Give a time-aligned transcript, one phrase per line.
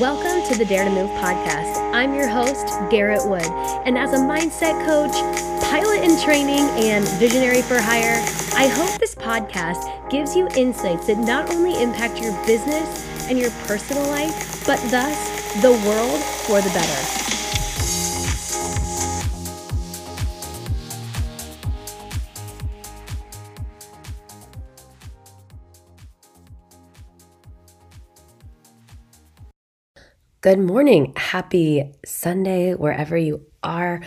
[0.00, 1.76] Welcome to the Dare to Move podcast.
[1.92, 3.44] I'm your host, Garrett Wood,
[3.84, 5.12] and as a mindset coach,
[5.64, 8.24] pilot in training, and visionary for hire,
[8.56, 13.50] I hope this podcast gives you insights that not only impact your business and your
[13.66, 17.21] personal life, but thus the world for the better.
[30.42, 31.12] Good morning.
[31.14, 34.02] Happy Sunday, wherever you are.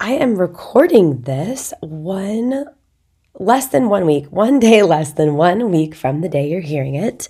[0.00, 2.64] I am recording this one
[3.38, 6.94] less than one week, one day less than one week from the day you're hearing
[6.94, 7.28] it.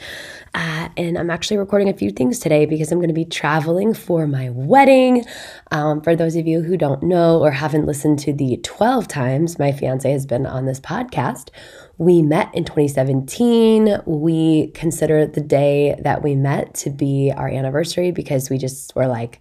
[0.53, 3.95] Uh, and I'm actually recording a few things today because I'm going to be traveling
[3.95, 5.25] for my wedding.
[5.73, 9.59] Um, for those of you who don't know or haven't listened to the 12 times
[9.59, 11.49] my fiance has been on this podcast,
[11.97, 14.03] we met in 2017.
[14.05, 19.09] We consider the day that we met to be our anniversary because we just were
[19.09, 19.41] like,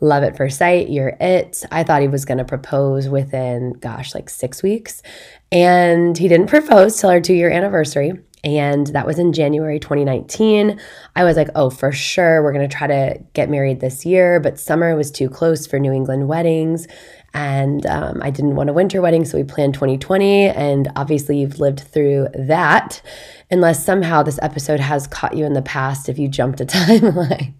[0.00, 1.64] love at first sight, you're it.
[1.70, 5.00] I thought he was going to propose within, gosh, like six weeks.
[5.52, 8.14] And he didn't propose till our two year anniversary.
[8.44, 10.80] And that was in January 2019.
[11.14, 14.40] I was like, oh, for sure, we're going to try to get married this year.
[14.40, 16.88] But summer was too close for New England weddings.
[17.34, 20.48] And um, I didn't want a winter wedding, so we planned 2020.
[20.48, 23.00] And obviously, you've lived through that,
[23.50, 27.54] unless somehow this episode has caught you in the past if you jumped a timeline.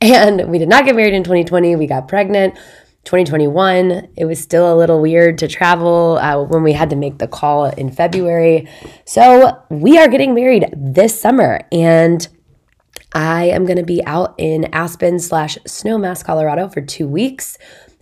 [0.00, 2.56] and we did not get married in 2020, we got pregnant.
[3.04, 7.18] 2021, it was still a little weird to travel uh, when we had to make
[7.18, 8.68] the call in February.
[9.06, 12.26] So we are getting married this summer, and
[13.14, 17.56] I am going to be out in Aspen slash Snowmass, Colorado for two weeks.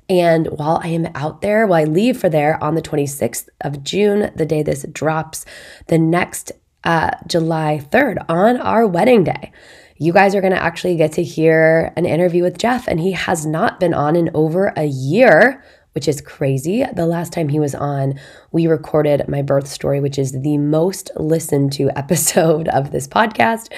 [0.09, 3.83] And while I am out there, while I leave for there on the 26th of
[3.83, 5.45] June, the day this drops,
[5.89, 6.53] the next
[6.85, 9.53] uh, July 3rd on our wedding day,
[9.99, 12.87] you guys are going to actually get to hear an interview with Jeff.
[12.87, 16.84] And he has not been on in over a year, which is crazy.
[16.95, 18.21] The last time he was on,
[18.53, 23.73] we recorded my birth story, which is the most listened to episode of this podcast,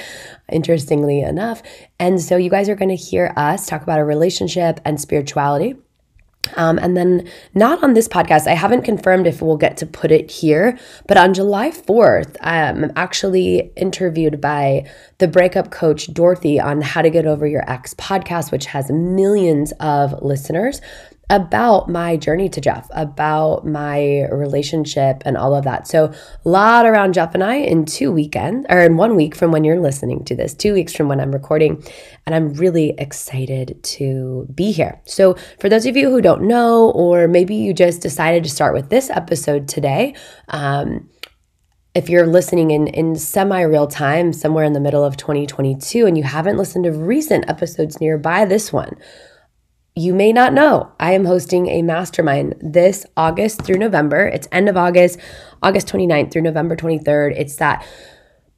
[0.51, 1.62] interestingly enough.
[2.01, 5.77] And so you guys are going to hear us talk about a relationship and spirituality.
[6.56, 10.10] Um, and then, not on this podcast, I haven't confirmed if we'll get to put
[10.10, 14.88] it here, but on July 4th, um, I'm actually interviewed by
[15.19, 19.72] the breakup coach Dorothy on How to Get Over Your Ex podcast, which has millions
[19.81, 20.81] of listeners
[21.31, 25.87] about my journey to Jeff, about my relationship and all of that.
[25.87, 26.12] So,
[26.44, 29.65] a lot around Jeff and I in two weekends, or in one week from when
[29.65, 31.84] you're listening to this, two weeks from when I'm recording.
[32.25, 35.00] And I'm really excited to be here.
[35.05, 38.72] So, for those of you who don't know, or maybe you just decided to start
[38.72, 40.15] with this episode today,
[40.49, 41.09] um,
[41.95, 46.16] if you're listening in, in semi real time, somewhere in the middle of 2022, and
[46.16, 48.97] you haven't listened to recent episodes nearby this one,
[49.98, 54.28] you may not know, I am hosting a mastermind this August through November.
[54.28, 55.19] It's end of August,
[55.60, 57.34] August 29th through November 23rd.
[57.36, 57.84] It's that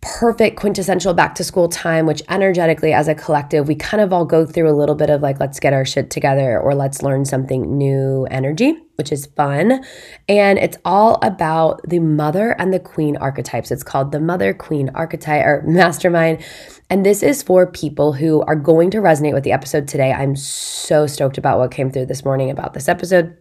[0.02, 4.24] perfect quintessential back to school time, which energetically as a collective, we kind of all
[4.24, 7.24] go through a little bit of like, let's get our shit together or let's learn
[7.24, 9.84] something new energy, which is fun.
[10.28, 13.70] And it's all about the mother and the queen archetypes.
[13.70, 16.42] It's called the mother queen archetype or mastermind.
[16.90, 20.12] And this is for people who are going to resonate with the episode today.
[20.12, 23.36] I'm so stoked about what came through this morning about this episode.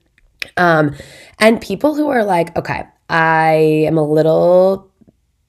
[0.56, 0.96] Um,
[1.40, 4.92] and people who are like, okay, I am a little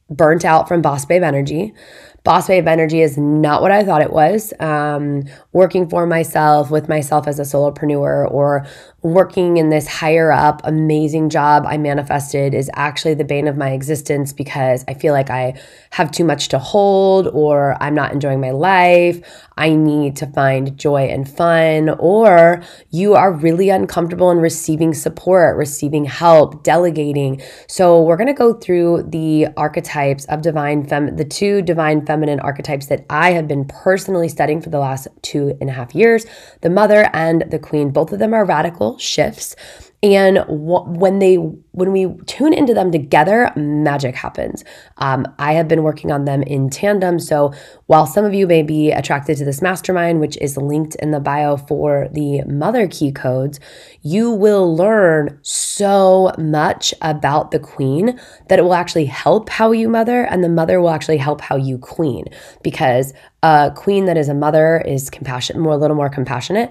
[0.09, 1.75] burnt out from Boss Babe Energy.
[2.23, 4.53] Boss Babe Energy is not what I thought it was.
[4.61, 8.67] Um, working for myself, with myself as a solopreneur, or
[9.03, 13.71] working in this higher up amazing job I manifested is actually the bane of my
[13.71, 15.59] existence because I feel like I
[15.91, 19.21] have too much to hold or I'm not enjoying my life.
[19.61, 25.59] I need to find joy and fun, or you are really uncomfortable in receiving support,
[25.59, 27.43] receiving help, delegating.
[27.69, 32.41] So, we're going to go through the archetypes of divine fem, the two divine feminine
[32.41, 36.25] archetypes that I have been personally studying for the last two and a half years
[36.63, 37.91] the mother and the queen.
[37.91, 39.55] Both of them are radical shifts
[40.03, 44.65] and when they when we tune into them together magic happens.
[44.97, 47.19] Um, i have been working on them in tandem.
[47.19, 47.53] So
[47.87, 51.21] while some of you may be attracted to this mastermind which is linked in the
[51.21, 53.61] bio for the mother key codes
[54.03, 58.19] you will learn so much about the queen
[58.49, 61.57] that it will actually help how you mother and the mother will actually help how
[61.57, 62.25] you queen.
[62.63, 63.13] Because
[63.43, 66.71] a queen that is a mother is compassionate more a little more compassionate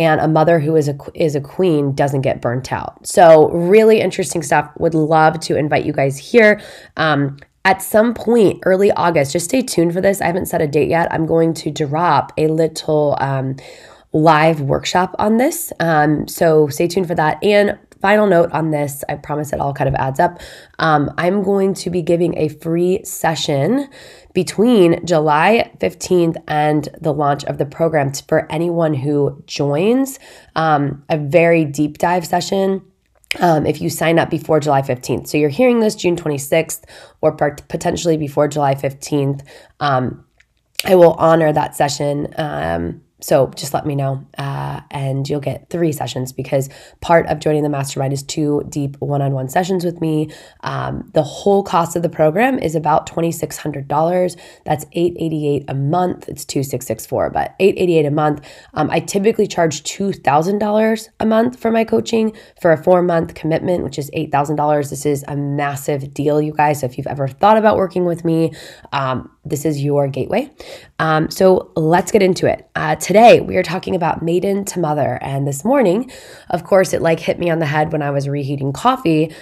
[0.00, 3.06] and a mother who is a is a queen doesn't get burnt out.
[3.06, 4.70] So really interesting stuff.
[4.78, 6.58] Would love to invite you guys here.
[6.96, 7.36] Um,
[7.66, 10.22] at some point early August, just stay tuned for this.
[10.22, 11.12] I haven't set a date yet.
[11.12, 13.56] I'm going to drop a little um,
[14.14, 15.70] live workshop on this.
[15.78, 17.44] Um, so stay tuned for that.
[17.44, 20.40] And final note on this, I promise it all kind of adds up.
[20.78, 23.90] Um, I'm going to be giving a free session
[24.32, 30.18] between July 15th and the launch of the program for anyone who joins
[30.56, 32.82] um, a very deep dive session.
[33.38, 35.28] Um, if you sign up before July 15th.
[35.28, 36.82] So you're hearing this June 26th
[37.20, 39.46] or potentially before July 15th.
[39.78, 40.24] Um,
[40.84, 45.68] I will honor that session um, so just let me know uh, and you'll get
[45.70, 46.68] three sessions because
[47.00, 50.30] part of joining the mastermind is two deep one-on-one sessions with me.
[50.62, 56.28] Um, the whole cost of the program is about $2600 that's 888 a month.
[56.28, 58.48] It's 2664 but 888 a month.
[58.74, 62.36] Um, i typically charge $2000 a month for my coaching.
[62.60, 66.80] For a four month commitment which is $8000 this is a massive deal you guys.
[66.80, 68.52] So if you've ever thought about working with me
[68.92, 70.50] um, this is your gateway
[70.98, 75.18] um, so let's get into it uh, today we are talking about maiden to mother.
[75.22, 76.10] And this morning,
[76.50, 79.34] of course, it like hit me on the head when I was reheating coffee.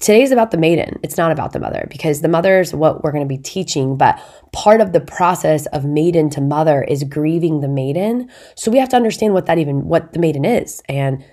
[0.00, 0.98] Today's about the maiden.
[1.02, 3.96] It's not about the mother because the mother is what we're going to be teaching.
[3.96, 4.20] But
[4.52, 8.28] part of the process of maiden to mother is grieving the maiden.
[8.54, 11.24] So we have to understand what that even, what the maiden is and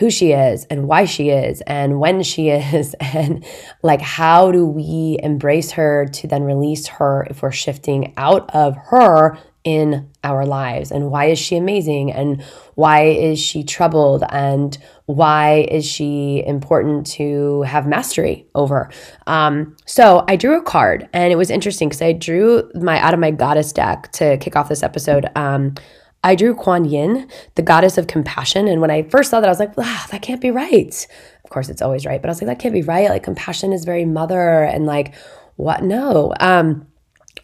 [0.00, 3.44] who she is and why she is and when she is and
[3.82, 8.76] like how do we embrace her to then release her if we're shifting out of
[8.76, 10.90] her in our lives?
[10.90, 12.12] And why is she amazing?
[12.12, 12.42] And
[12.76, 14.24] why is she troubled?
[14.30, 18.90] And why is she important to have mastery over?
[19.26, 23.12] Um, so i drew a card and it was interesting because i drew my out
[23.12, 25.26] of my goddess deck to kick off this episode.
[25.36, 25.74] Um,
[26.22, 29.50] i drew kuan yin the goddess of compassion and when i first saw that i
[29.50, 31.06] was like ah, that can't be right
[31.44, 33.72] of course it's always right but i was like that can't be right like compassion
[33.72, 35.14] is very mother and like
[35.56, 36.86] what no um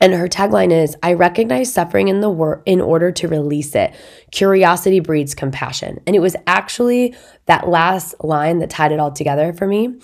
[0.00, 3.94] and her tagline is I recognize suffering in the world in order to release it.
[4.30, 6.00] Curiosity breeds compassion.
[6.06, 7.14] And it was actually
[7.46, 9.98] that last line that tied it all together for me.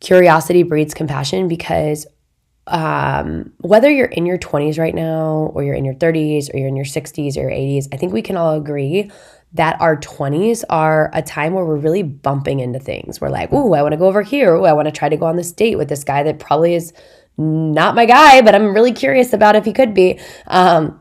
[0.00, 2.06] Curiosity breeds compassion because
[2.66, 6.68] um, whether you're in your 20s right now, or you're in your 30s, or you're
[6.68, 9.10] in your 60s or your 80s, I think we can all agree
[9.52, 13.20] that our 20s are a time where we're really bumping into things.
[13.20, 14.54] We're like, ooh, I want to go over here.
[14.54, 16.74] Ooh, I want to try to go on this date with this guy that probably
[16.74, 16.92] is
[17.38, 20.18] not my guy, but I'm really curious about if he could be.
[20.46, 21.00] Um,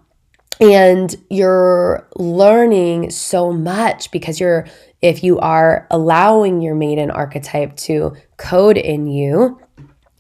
[0.60, 4.68] and you're learning so much because you're,
[5.02, 9.60] if you are allowing your maiden archetype to code in you,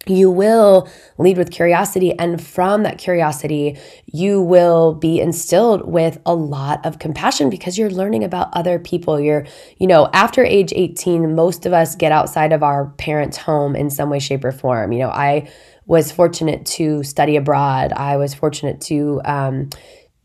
[0.07, 2.18] you will lead with curiosity.
[2.18, 7.90] And from that curiosity, you will be instilled with a lot of compassion because you're
[7.90, 9.19] learning about other people.
[9.19, 9.46] You're,
[9.78, 13.90] you know, after age 18, most of us get outside of our parents' home in
[13.90, 14.92] some way, shape, or form.
[14.92, 15.50] You know, I
[15.86, 17.94] was fortunate to study abroad.
[17.94, 19.69] I was fortunate to um,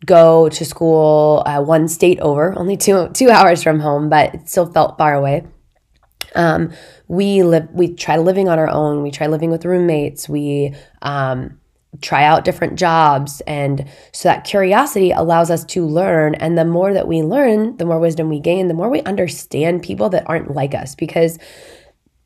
[0.07, 4.49] go to school uh, one state over, only two two hours from home, but it
[4.49, 5.47] still felt far away.
[6.35, 6.73] Um,
[7.11, 7.69] we live.
[7.73, 9.03] We try living on our own.
[9.03, 10.29] We try living with roommates.
[10.29, 11.59] We um,
[12.01, 16.37] try out different jobs, and so that curiosity allows us to learn.
[16.37, 18.69] And the more that we learn, the more wisdom we gain.
[18.69, 21.37] The more we understand people that aren't like us, because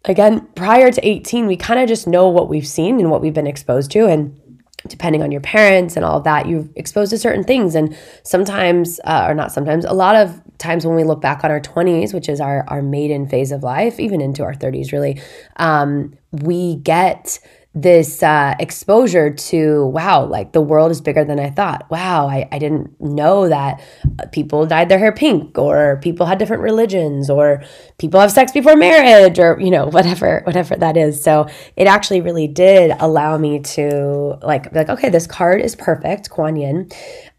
[0.04, 3.32] again, prior to 18, we kind of just know what we've seen and what we've
[3.32, 4.06] been exposed to.
[4.06, 4.38] And
[4.86, 7.74] depending on your parents and all of that, you've exposed to certain things.
[7.74, 11.50] And sometimes, uh, or not sometimes, a lot of times when we look back on
[11.50, 15.20] our 20s, which is our, our maiden phase of life, even into our 30s, really,
[15.56, 17.38] um, we get
[17.74, 21.90] this uh, exposure to wow like the world is bigger than i thought.
[21.90, 23.82] Wow I, I didn't know that
[24.30, 27.64] people dyed their hair pink or people had different religions or
[27.98, 31.20] people have sex before marriage or you know whatever whatever that is.
[31.20, 36.30] So it actually really did allow me to like like okay this card is perfect
[36.30, 36.88] kuan yin.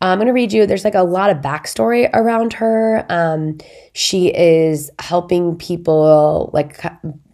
[0.02, 3.06] I'm going to read you there's like a lot of backstory around her.
[3.10, 3.58] Um,
[3.98, 6.84] she is helping people like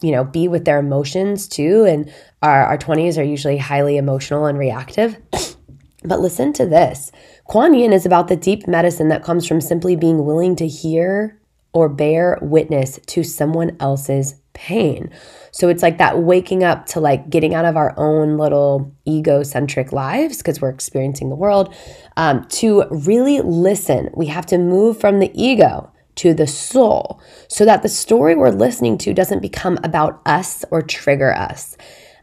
[0.02, 2.14] you know be with their emotions too and
[2.44, 5.18] our, our 20s are usually highly emotional and reactive.
[6.04, 7.12] But listen to this
[7.46, 11.40] Kuan Yin is about the deep medicine that comes from simply being willing to hear
[11.74, 15.12] or bear witness to someone else's pain.
[15.52, 19.92] So it's like that waking up to like getting out of our own little egocentric
[19.92, 21.72] lives because we're experiencing the world
[22.18, 24.10] um, to really listen.
[24.16, 28.50] We have to move from the ego to the soul so that the story we're
[28.50, 31.78] listening to doesn't become about us or trigger us.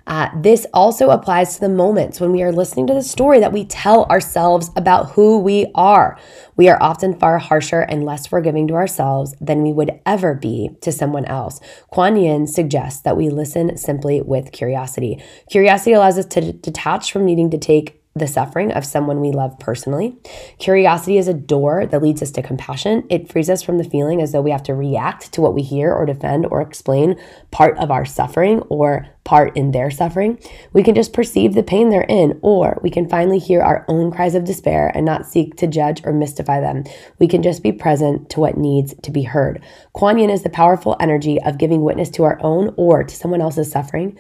[0.09, 3.53] Uh, this also applies to the moments when we are listening to the story that
[3.53, 6.19] we tell ourselves about who we are.
[6.57, 10.71] We are often far harsher and less forgiving to ourselves than we would ever be
[10.81, 11.61] to someone else.
[11.93, 15.23] Kuan Yin suggests that we listen simply with curiosity.
[15.51, 19.59] Curiosity allows us to detach from needing to take the suffering of someone we love
[19.59, 20.17] personally.
[20.59, 23.05] Curiosity is a door that leads us to compassion.
[23.09, 25.63] It frees us from the feeling as though we have to react to what we
[25.63, 27.21] hear or defend or explain
[27.51, 30.39] part of our suffering or part in their suffering.
[30.73, 34.11] We can just perceive the pain they're in, or we can finally hear our own
[34.11, 36.85] cries of despair and not seek to judge or mystify them.
[37.19, 39.63] We can just be present to what needs to be heard.
[39.93, 43.43] Kuan Yin is the powerful energy of giving witness to our own or to someone
[43.43, 44.19] else's suffering.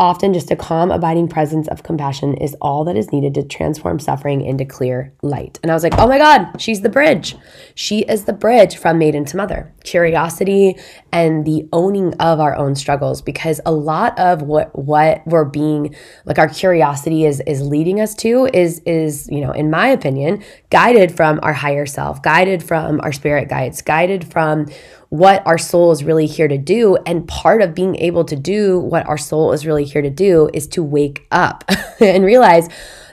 [0.00, 3.98] Often, just a calm, abiding presence of compassion is all that is needed to transform
[3.98, 5.58] suffering into clear light.
[5.62, 7.36] And I was like, oh my God, she's the bridge.
[7.74, 9.70] She is the bridge from maiden to mother.
[9.84, 10.78] Curiosity
[11.12, 15.94] and the owning of our own struggles, because a lot of what what we're being
[16.24, 20.42] like our curiosity is is leading us to is is you know, in my opinion,
[20.70, 24.66] guided from our higher self, guided from our spirit guides, guided from
[25.10, 26.96] what our soul is really here to do.
[27.04, 30.48] And part of being able to do what our soul is really here to do
[30.54, 31.64] is to wake up
[32.00, 32.68] and realize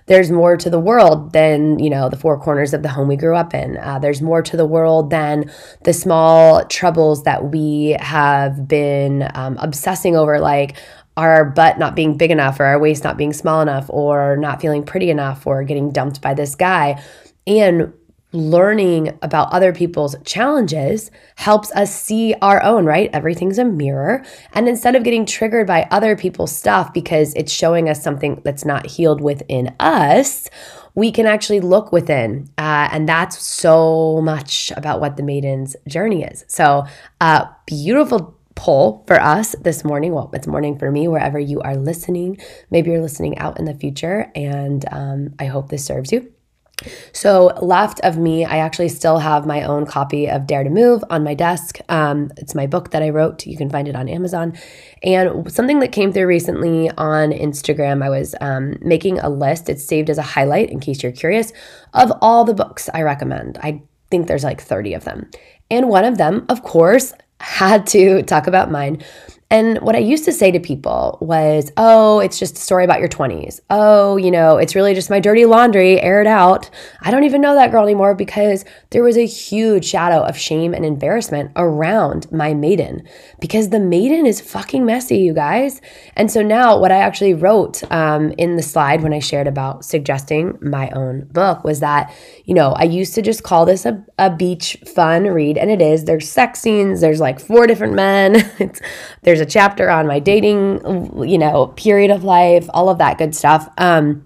[0.05, 3.17] there's more to the world than you know the four corners of the home we
[3.17, 5.51] grew up in uh, there's more to the world than
[5.83, 10.77] the small troubles that we have been um, obsessing over like
[11.17, 14.61] our butt not being big enough or our waist not being small enough or not
[14.61, 17.01] feeling pretty enough or getting dumped by this guy
[17.45, 17.93] and
[18.33, 23.09] learning about other people's challenges helps us see our own, right?
[23.13, 24.23] Everything's a mirror.
[24.53, 28.65] And instead of getting triggered by other people's stuff because it's showing us something that's
[28.65, 30.49] not healed within us,
[30.93, 32.49] we can actually look within.
[32.57, 36.43] Uh, and that's so much about what the maiden's journey is.
[36.47, 36.85] So,
[37.21, 40.11] uh, beautiful poll for us this morning.
[40.13, 42.39] Well, it's morning for me, wherever you are listening.
[42.71, 46.33] Maybe you're listening out in the future, and um, I hope this serves you.
[47.11, 51.03] So, left of me, I actually still have my own copy of Dare to Move
[51.09, 51.79] on my desk.
[51.89, 53.47] Um, it's my book that I wrote.
[53.47, 54.55] You can find it on Amazon.
[55.01, 59.69] And something that came through recently on Instagram, I was um, making a list.
[59.69, 61.51] It's saved as a highlight in case you're curious
[61.95, 63.57] of all the books I recommend.
[63.61, 63.81] I
[64.11, 65.29] think there's like 30 of them.
[65.71, 69.03] And one of them, of course, had to talk about mine
[69.49, 72.99] and what I used to say to people was, oh, it's just a story about
[72.99, 73.61] your 20s.
[73.69, 76.69] Oh, you know, it's really just my dirty laundry, air it out.
[77.01, 80.73] I don't even know that girl anymore because there was a huge shadow of shame
[80.73, 83.07] and embarrassment around my maiden
[83.39, 85.79] because the maiden is fucking messy, you guys.
[86.17, 89.85] And so now, what I actually wrote um, in the slide when I shared about
[89.85, 92.13] suggesting my own book was that,
[92.43, 95.81] you know, I used to just call this a, a beach fun read, and it
[95.81, 96.03] is.
[96.03, 98.51] There's sex scenes, there's like four different men.
[99.23, 100.81] there's there's a chapter on my dating,
[101.27, 103.69] you know, period of life, all of that good stuff.
[103.77, 104.25] Um,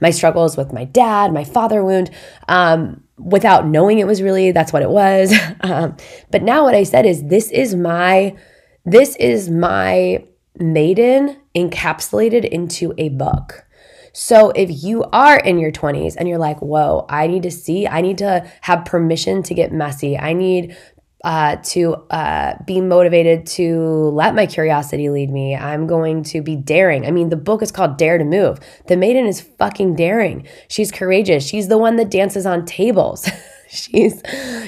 [0.00, 2.10] my struggles with my dad, my father wound,
[2.48, 5.34] um, without knowing it was really that's what it was.
[5.60, 5.96] um,
[6.30, 8.36] but now what I said is this is my
[8.84, 10.24] this is my
[10.58, 13.66] maiden encapsulated into a book.
[14.12, 17.86] So if you are in your 20s and you're like, whoa, I need to see,
[17.86, 20.16] I need to have permission to get messy.
[20.16, 20.76] I need
[21.24, 25.56] uh, to uh, be motivated to let my curiosity lead me.
[25.56, 27.06] I'm going to be daring.
[27.06, 28.60] I mean, the book is called Dare to Move.
[28.86, 30.46] The maiden is fucking daring.
[30.68, 31.44] She's courageous.
[31.44, 33.28] She's the one that dances on tables.
[33.68, 34.22] She's,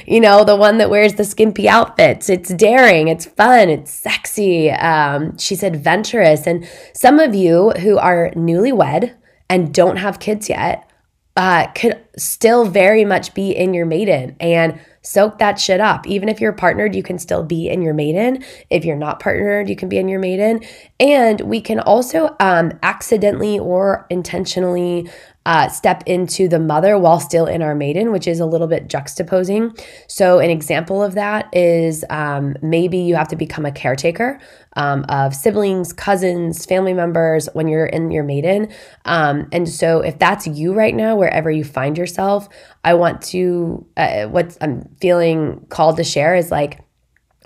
[0.07, 2.29] you know, the one that wears the skimpy outfits.
[2.29, 4.71] It's daring, it's fun, it's sexy.
[4.71, 6.47] Um, she's adventurous.
[6.47, 9.15] And some of you who are newlywed
[9.49, 10.87] and don't have kids yet
[11.35, 16.07] uh, could still very much be in your maiden and soak that shit up.
[16.07, 18.45] Even if you're partnered, you can still be in your maiden.
[18.69, 20.61] If you're not partnered, you can be in your maiden.
[20.99, 25.09] And we can also um, accidentally or intentionally
[25.47, 28.89] uh, step into the mother while still in our maiden, which is a little bit
[28.89, 29.79] juxtaposing.
[30.07, 34.39] So, an example of that is um, maybe you have to become a caretaker
[34.77, 38.71] um, of siblings, cousins, family members when you're in your maiden.
[39.07, 42.49] Um, and so, if that's you right now, wherever you find yourself,
[42.85, 46.81] I want to, uh, what I'm feeling called to share is like,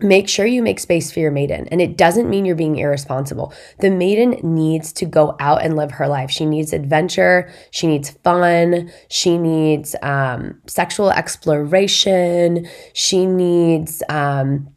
[0.00, 1.68] make sure you make space for your maiden.
[1.68, 3.54] And it doesn't mean you're being irresponsible.
[3.78, 6.30] The maiden needs to go out and live her life.
[6.30, 7.50] She needs adventure.
[7.70, 8.90] She needs fun.
[9.08, 12.68] She needs um, sexual exploration.
[12.92, 14.68] She needs, um,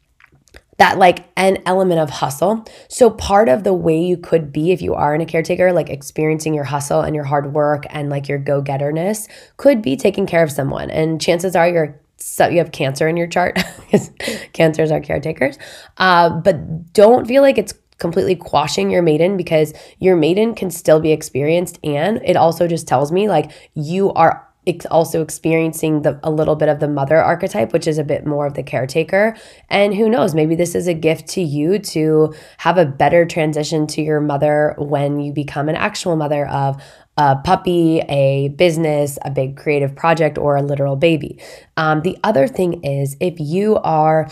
[0.77, 2.63] that like an element of hustle.
[2.87, 5.89] So part of the way you could be if you are in a caretaker, like
[5.89, 10.43] experiencing your hustle and your hard work and like your go-getterness could be taking care
[10.43, 10.91] of someone.
[10.91, 14.11] And chances are you're so you have cancer in your chart because
[14.53, 15.57] cancers are caretakers.
[15.97, 20.99] Uh, but don't feel like it's completely quashing your maiden because your maiden can still
[20.99, 24.47] be experienced and it also just tells me like you are
[24.91, 28.45] also experiencing the a little bit of the mother archetype which is a bit more
[28.45, 29.35] of the caretaker
[29.69, 33.87] and who knows maybe this is a gift to you to have a better transition
[33.87, 36.81] to your mother when you become an actual mother of
[37.17, 41.39] a puppy, a business, a big creative project, or a literal baby.
[41.75, 44.29] Um, the other thing is if you are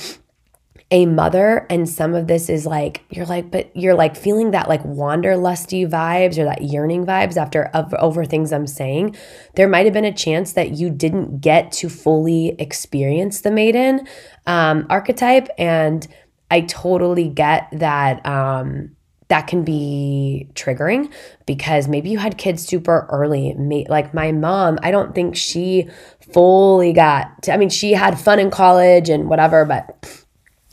[0.92, 4.70] a mother and some of this is like you're like but you're like feeling that
[4.70, 9.16] like wanderlusty vibes or that yearning vibes after of, over things i'm saying
[9.56, 14.08] there might have been a chance that you didn't get to fully experience the maiden
[14.46, 16.08] um, archetype and
[16.52, 18.96] i totally get that um,
[19.28, 21.12] that can be triggering
[21.46, 23.56] because maybe you had kids super early.
[23.90, 25.90] Like my mom, I don't think she
[26.32, 30.24] fully got, to, I mean, she had fun in college and whatever, but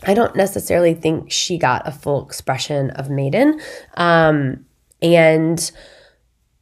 [0.05, 3.61] I don't necessarily think she got a full expression of maiden.
[3.95, 4.67] Um,
[5.01, 5.71] and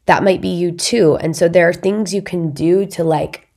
[0.07, 1.17] that might be you too.
[1.17, 3.49] And so there are things you can do to like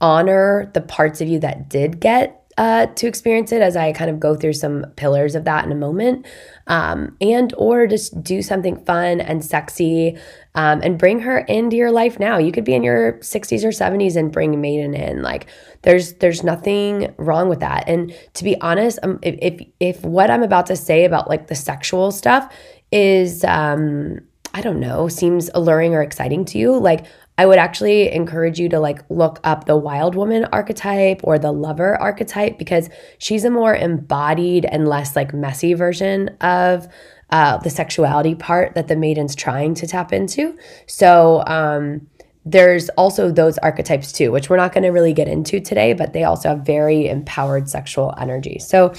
[0.00, 4.10] honor the parts of you that did get uh, to experience it as I kind
[4.10, 6.26] of go through some pillars of that in a moment.
[6.66, 10.16] Um, and or just do something fun and sexy
[10.54, 12.38] um, and bring her into your life now.
[12.38, 15.20] You could be in your 60s or 70s and bring Maiden in.
[15.20, 15.46] Like
[15.82, 17.88] there's there's nothing wrong with that.
[17.88, 21.48] And to be honest, um, if, if if what I'm about to say about like
[21.48, 22.50] the sexual stuff
[22.90, 24.20] is um
[24.56, 27.06] I don't know, seems alluring or exciting to you, like
[27.36, 31.52] I would actually encourage you to like look up the wild woman archetype or the
[31.52, 32.88] lover archetype because
[33.18, 36.86] she's a more embodied and less like messy version of
[37.30, 40.56] uh, the sexuality part that the maiden's trying to tap into.
[40.86, 42.06] So, um,
[42.46, 46.12] there's also those archetypes too, which we're not going to really get into today, but
[46.12, 48.58] they also have very empowered sexual energy.
[48.58, 48.92] So,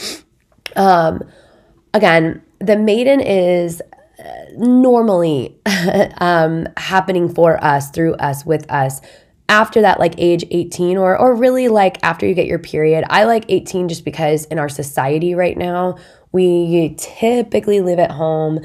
[0.75, 1.21] um,
[1.93, 3.81] again, the maiden is
[4.57, 5.59] normally
[6.17, 9.01] um, happening for us, through us, with us
[9.47, 13.05] after that like age 18 or or really like after you get your period.
[13.09, 15.97] I like 18 just because in our society right now,
[16.31, 18.59] we typically live at home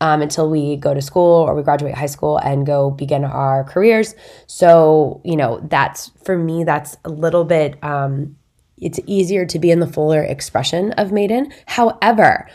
[0.00, 3.64] um, until we go to school or we graduate high school and go begin our
[3.64, 4.14] careers.
[4.46, 8.36] So, you know, that's for me, that's a little bit, um,
[8.76, 11.50] it's easier to be in the fuller expression of maiden.
[11.66, 12.46] However,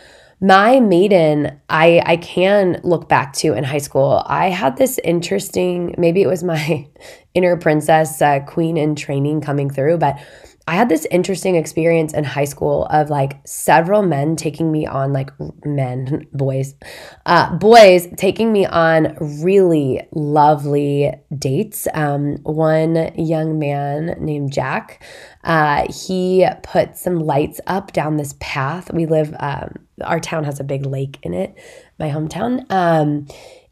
[0.41, 5.93] my maiden i i can look back to in high school i had this interesting
[5.97, 6.87] maybe it was my
[7.33, 10.19] inner princess uh, queen in training coming through but
[10.67, 15.11] I had this interesting experience in high school of like several men taking me on
[15.11, 15.31] like
[15.65, 16.75] men, boys,
[17.25, 21.87] uh, boys taking me on really lovely dates.
[21.93, 25.03] Um, one young man named Jack,
[25.43, 28.93] uh, he put some lights up down this path.
[28.93, 31.55] We live, um, our town has a big lake in it,
[31.99, 32.69] my hometown.
[32.71, 33.27] Um,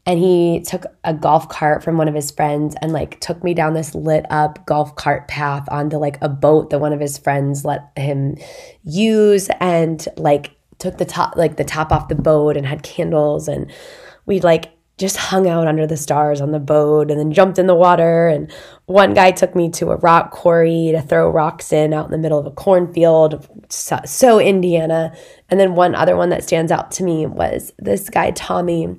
[0.06, 3.54] and he took a golf cart from one of his friends and like took me
[3.54, 7.18] down this lit up golf cart path onto like a boat that one of his
[7.18, 8.36] friends let him
[8.82, 13.46] use and like took the top like the top off the boat and had candles
[13.46, 13.70] and
[14.26, 17.66] we like just hung out under the stars on the boat and then jumped in
[17.66, 18.52] the water and
[18.86, 22.18] one guy took me to a rock quarry to throw rocks in out in the
[22.18, 25.12] middle of a cornfield so, so indiana
[25.48, 28.96] and then one other one that stands out to me was this guy tommy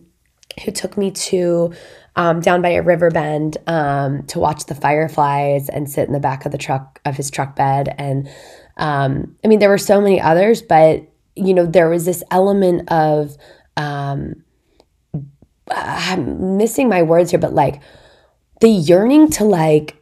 [0.65, 1.71] who took me to
[2.15, 6.19] um, down by a river bend um, to watch the fireflies and sit in the
[6.19, 7.93] back of the truck of his truck bed.
[7.97, 8.29] And
[8.77, 12.91] um, I mean, there were so many others, but you know, there was this element
[12.91, 13.37] of
[13.77, 14.43] um,
[15.75, 17.81] I'm missing my words here, but like
[18.59, 19.97] the yearning to like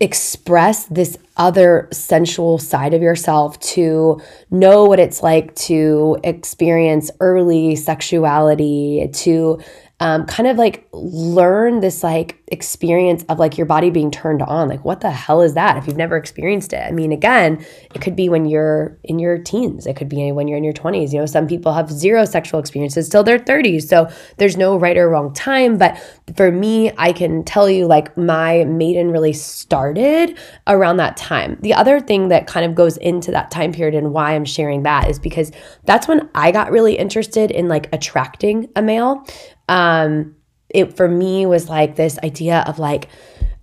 [0.00, 7.76] express this other sensual side of yourself, to know what it's like to experience early
[7.76, 9.60] sexuality, to
[10.00, 14.68] um, kind of like learn this like experience of like your body being turned on.
[14.68, 16.82] Like, what the hell is that if you've never experienced it?
[16.86, 20.48] I mean, again, it could be when you're in your teens, it could be when
[20.48, 21.12] you're in your 20s.
[21.12, 23.82] You know, some people have zero sexual experiences till their 30s.
[23.88, 25.78] So there's no right or wrong time.
[25.78, 25.98] But
[26.36, 31.58] for me, I can tell you like my maiden really started around that time.
[31.60, 34.82] The other thing that kind of goes into that time period and why I'm sharing
[34.82, 35.52] that is because
[35.84, 39.24] that's when I got really interested in like attracting a male
[39.68, 40.34] um,
[40.70, 43.08] it for me was like this idea of like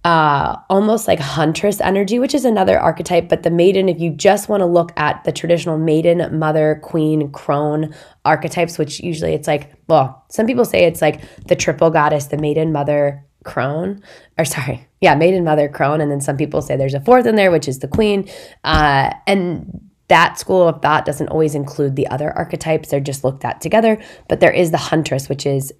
[0.06, 3.28] uh, almost like huntress energy, which is another archetype.
[3.28, 7.32] But the maiden, if you just want to look at the traditional maiden, mother, queen,
[7.32, 12.28] crone archetypes, which usually it's like, well, some people say it's like the triple goddess,
[12.28, 14.04] the maiden, mother, crone,
[14.38, 16.02] or sorry, yeah, maiden, mother, crone.
[16.02, 18.30] And then some people say there's a fourth in there, which is the queen.
[18.64, 22.90] Uh, and that school of thought doesn't always include the other archetypes.
[22.90, 24.00] They're just looked at together.
[24.28, 25.74] But there is the huntress, which is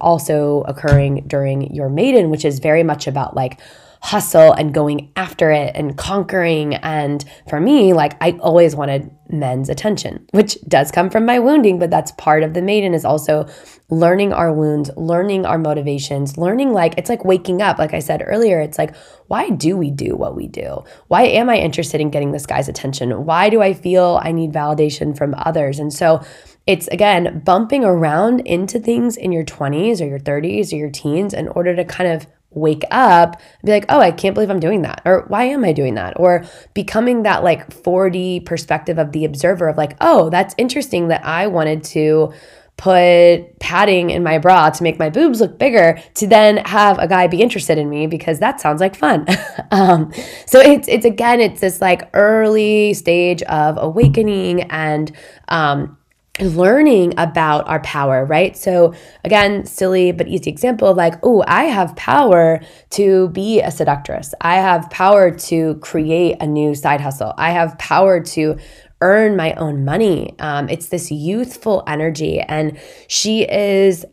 [0.00, 3.60] also occurring during your maiden, which is very much about like
[4.04, 6.74] hustle and going after it and conquering.
[6.74, 11.78] And for me, like I always wanted men's attention, which does come from my wounding,
[11.78, 13.48] but that's part of the maiden is also
[13.88, 17.78] learning our wounds, learning our motivations, learning like it's like waking up.
[17.78, 18.94] Like I said earlier, it's like,
[19.28, 20.84] why do we do what we do?
[21.08, 23.24] Why am I interested in getting this guy's attention?
[23.24, 25.78] Why do I feel I need validation from others?
[25.78, 26.22] And so,
[26.66, 31.34] it's again bumping around into things in your 20s or your 30s or your teens
[31.34, 34.82] in order to kind of wake up be like, oh, I can't believe I'm doing
[34.82, 35.02] that.
[35.04, 36.18] Or why am I doing that?
[36.18, 41.24] Or becoming that like 4D perspective of the observer of like, oh, that's interesting that
[41.24, 42.32] I wanted to
[42.76, 47.06] put padding in my bra to make my boobs look bigger to then have a
[47.06, 49.26] guy be interested in me because that sounds like fun.
[49.70, 50.12] um,
[50.46, 55.12] so it's it's again it's this like early stage of awakening and
[55.48, 55.96] um,
[56.40, 58.56] learning about our power, right?
[58.56, 58.92] So,
[59.22, 64.34] again, silly but easy example of like, oh, I have power to be a seductress.
[64.40, 67.34] I have power to create a new side hustle.
[67.38, 68.58] I have power to
[69.00, 70.34] earn my own money.
[70.40, 72.40] Um, it's this youthful energy.
[72.40, 74.04] And she is,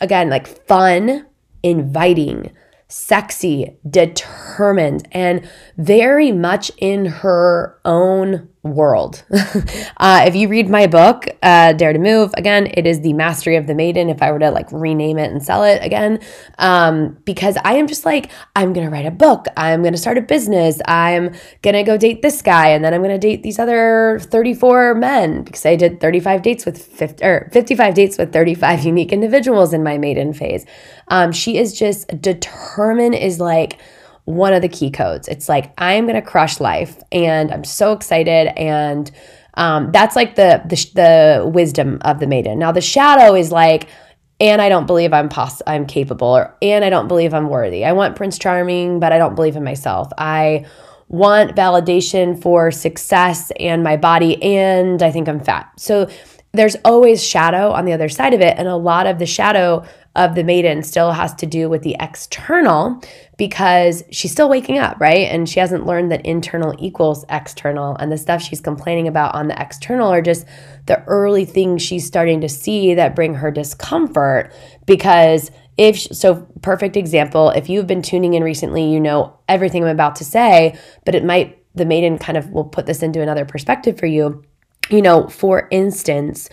[0.00, 1.26] again, like fun,
[1.62, 2.52] inviting,
[2.88, 9.24] sexy, determined, and very much in her own world.
[9.96, 13.56] uh, if you read my book, uh, Dare to Move, again, it is the mastery
[13.56, 14.10] of the maiden.
[14.10, 16.20] If I were to like rename it and sell it again,
[16.58, 19.46] um, because I am just like, I'm going to write a book.
[19.56, 20.80] I'm going to start a business.
[20.84, 22.68] I'm going to go date this guy.
[22.68, 26.66] And then I'm going to date these other 34 men because I did 35 dates
[26.66, 30.66] with 50 or 55 dates with 35 unique individuals in my maiden phase.
[31.08, 33.80] Um, she is just determined, is like,
[34.24, 35.28] one of the key codes.
[35.28, 39.10] It's like I'm gonna crush life, and I'm so excited, and
[39.54, 42.58] um, that's like the, the the wisdom of the maiden.
[42.58, 43.88] Now the shadow is like,
[44.38, 47.84] and I don't believe I'm poss- I'm capable, or and I don't believe I'm worthy.
[47.84, 50.08] I want Prince Charming, but I don't believe in myself.
[50.16, 50.66] I
[51.08, 55.68] want validation for success and my body, and I think I'm fat.
[55.76, 56.08] So
[56.52, 59.84] there's always shadow on the other side of it, and a lot of the shadow
[60.16, 63.00] of the maiden still has to do with the external
[63.38, 65.28] because she's still waking up, right?
[65.30, 67.96] And she hasn't learned that internal equals external.
[67.96, 70.46] And the stuff she's complaining about on the external are just
[70.86, 74.52] the early things she's starting to see that bring her discomfort.
[74.84, 79.90] Because if so, perfect example, if you've been tuning in recently, you know everything I'm
[79.90, 83.44] about to say, but it might, the maiden kind of will put this into another
[83.44, 84.44] perspective for you.
[84.90, 86.50] You know, for instance,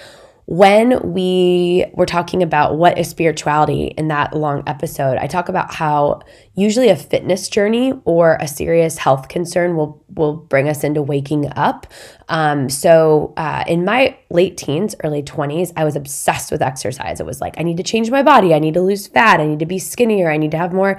[0.50, 5.74] when we were talking about what is spirituality in that long episode, I talk about
[5.74, 6.22] how
[6.56, 11.52] usually a fitness journey or a serious health concern will will bring us into waking
[11.58, 11.86] up.
[12.30, 17.20] Um, so uh, in my late teens, early twenties, I was obsessed with exercise.
[17.20, 19.48] It was like I need to change my body, I need to lose fat, I
[19.48, 20.98] need to be skinnier, I need to have more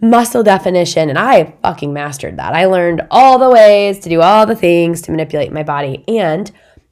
[0.00, 2.54] muscle definition and I fucking mastered that.
[2.54, 6.50] I learned all the ways to do all the things to manipulate my body and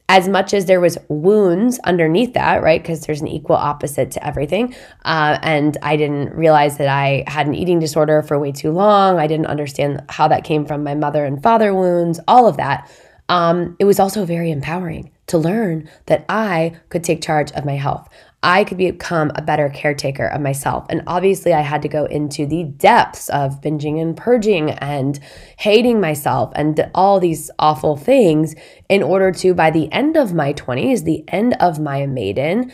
[0.09, 2.83] as much as there was wounds underneath that right?
[2.83, 4.75] Because there's an equal opposite to everything.
[5.05, 9.19] Uh, and i didn't realize that i had an eating disorder for way too long.
[9.19, 12.91] I didn't understand how that came from my mother and father wounds all of that.
[13.29, 17.77] Um, it was also very empowering to learn that i could take charge of my
[17.77, 18.09] health
[18.45, 20.85] I could become a better caretaker of myself.
[20.91, 25.19] And obviously, I had to go into the depths of binging and purging and
[25.57, 28.55] hating myself and all these awful things
[28.91, 32.71] in order to, by the end of my 20s, the end of my maiden,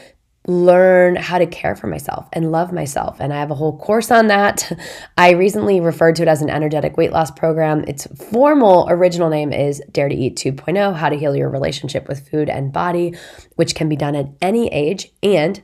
[0.47, 3.19] learn how to care for myself and love myself.
[3.21, 4.73] And I have a whole course on that.
[5.19, 7.85] I recently referred to it as an energetic weight loss program.
[7.87, 12.29] Its formal original name is Dare to Eat 2.0 How to Heal Your Relationship with
[12.29, 13.15] Food and Body,
[13.57, 15.13] which can be done at any age.
[15.23, 15.63] And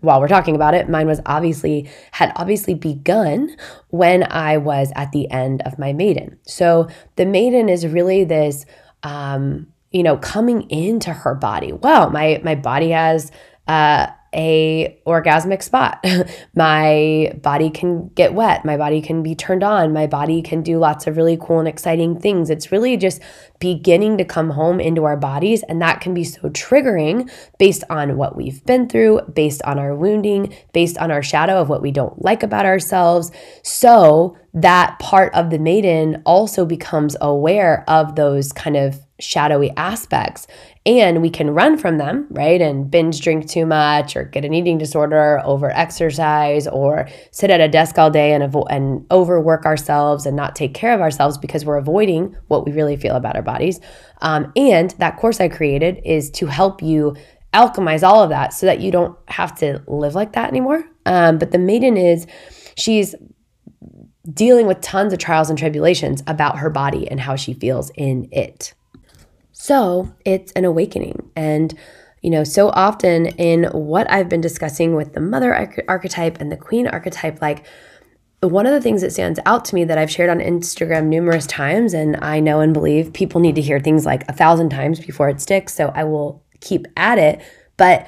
[0.00, 3.56] while we're talking about it, mine was obviously had obviously begun
[3.88, 6.38] when I was at the end of my maiden.
[6.42, 8.66] So the maiden is really this
[9.02, 11.72] um, you know, coming into her body.
[11.72, 13.30] Wow, my my body has
[13.66, 16.04] uh, a orgasmic spot.
[16.54, 18.64] my body can get wet.
[18.64, 19.92] My body can be turned on.
[19.92, 22.50] My body can do lots of really cool and exciting things.
[22.50, 23.22] It's really just
[23.60, 25.62] beginning to come home into our bodies.
[25.62, 29.94] And that can be so triggering based on what we've been through, based on our
[29.94, 33.30] wounding, based on our shadow of what we don't like about ourselves.
[33.62, 40.46] So that part of the maiden also becomes aware of those kind of shadowy aspects
[40.86, 42.60] and we can run from them, right?
[42.60, 47.60] And binge drink too much or get an eating disorder, over exercise, or sit at
[47.60, 51.38] a desk all day and, avo- and overwork ourselves and not take care of ourselves
[51.38, 53.80] because we're avoiding what we really feel about our bodies.
[54.20, 57.16] Um, and that course I created is to help you
[57.54, 60.84] alchemize all of that so that you don't have to live like that anymore.
[61.06, 62.26] Um, but the maiden is,
[62.76, 63.14] she's
[64.30, 68.28] dealing with tons of trials and tribulations about her body and how she feels in
[68.32, 68.74] it.
[69.54, 71.30] So it's an awakening.
[71.34, 71.72] And,
[72.20, 75.54] you know, so often in what I've been discussing with the mother
[75.88, 77.64] archetype and the queen archetype, like,
[78.40, 81.46] one of the things that stands out to me that I've shared on Instagram numerous
[81.46, 85.00] times, and I know and believe people need to hear things like a thousand times
[85.00, 87.40] before it sticks, so I will keep at it.
[87.78, 88.06] But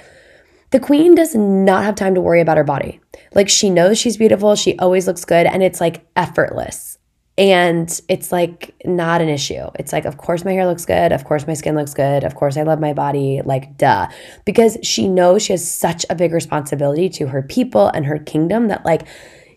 [0.72, 3.00] the queen does not have time to worry about her body.
[3.34, 6.95] Like she knows she's beautiful, she always looks good, and it's like effortless.
[7.38, 9.66] And it's like not an issue.
[9.74, 11.12] It's like, of course, my hair looks good.
[11.12, 12.24] Of course, my skin looks good.
[12.24, 13.42] Of course, I love my body.
[13.44, 14.08] Like, duh.
[14.46, 18.68] Because she knows she has such a big responsibility to her people and her kingdom
[18.68, 19.06] that, like,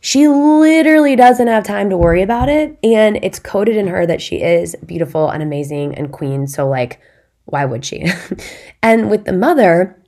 [0.02, 2.78] she literally doesn't have time to worry about it.
[2.84, 6.48] And it's coded in her that she is beautiful and amazing and queen.
[6.48, 7.00] So, like,
[7.46, 8.06] why would she?
[8.84, 9.99] and with the mother,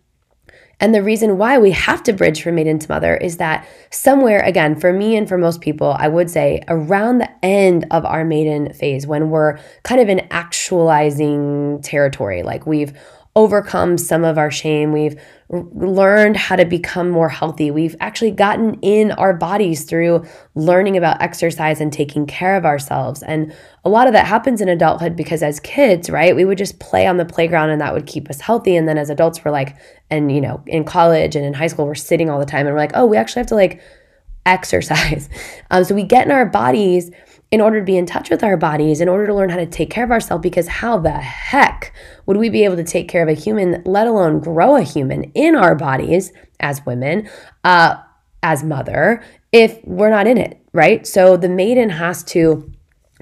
[0.82, 4.42] and the reason why we have to bridge from maiden to mother is that somewhere,
[4.42, 8.26] again, for me and for most people, I would say around the end of our
[8.26, 12.94] maiden phase, when we're kind of in actualizing territory, like we've
[13.36, 14.92] overcome some of our shame.
[14.92, 17.72] We've learned how to become more healthy.
[17.72, 23.22] We've actually gotten in our bodies through learning about exercise and taking care of ourselves.
[23.22, 26.80] And a lot of that happens in adulthood because as kids, right, we would just
[26.80, 28.78] play on the playground and that would keep us healthy.
[28.78, 29.76] And then as adults, we're like,
[30.10, 32.74] and you know, in college and in high school, we're sitting all the time and
[32.74, 33.82] we're like, oh, we actually have to like
[34.46, 35.30] exercise.
[35.70, 37.12] Um, so we get in our bodies
[37.52, 39.66] in order to be in touch with our bodies, in order to learn how to
[39.66, 41.94] take care of ourselves, because how the heck
[42.26, 45.24] would we be able to take care of a human, let alone grow a human
[45.34, 47.30] in our bodies as women,
[47.66, 47.96] uh,
[48.42, 51.06] as mother, if we're not in it, right?
[51.06, 52.72] So the maiden has to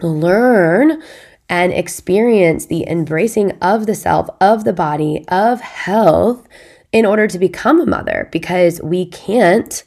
[0.02, 1.02] learn
[1.50, 6.48] and experience the embracing of the self, of the body, of health
[6.92, 9.84] in order to become a mother, because we can't,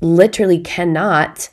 [0.00, 1.50] literally cannot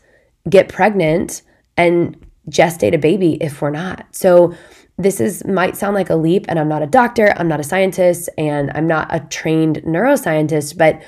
[0.50, 1.42] get pregnant
[1.76, 4.06] and gestate a baby if we're not.
[4.12, 4.54] So
[4.98, 7.64] this is might sound like a leap and I'm not a doctor, I'm not a
[7.64, 11.02] scientist and I'm not a trained neuroscientist, but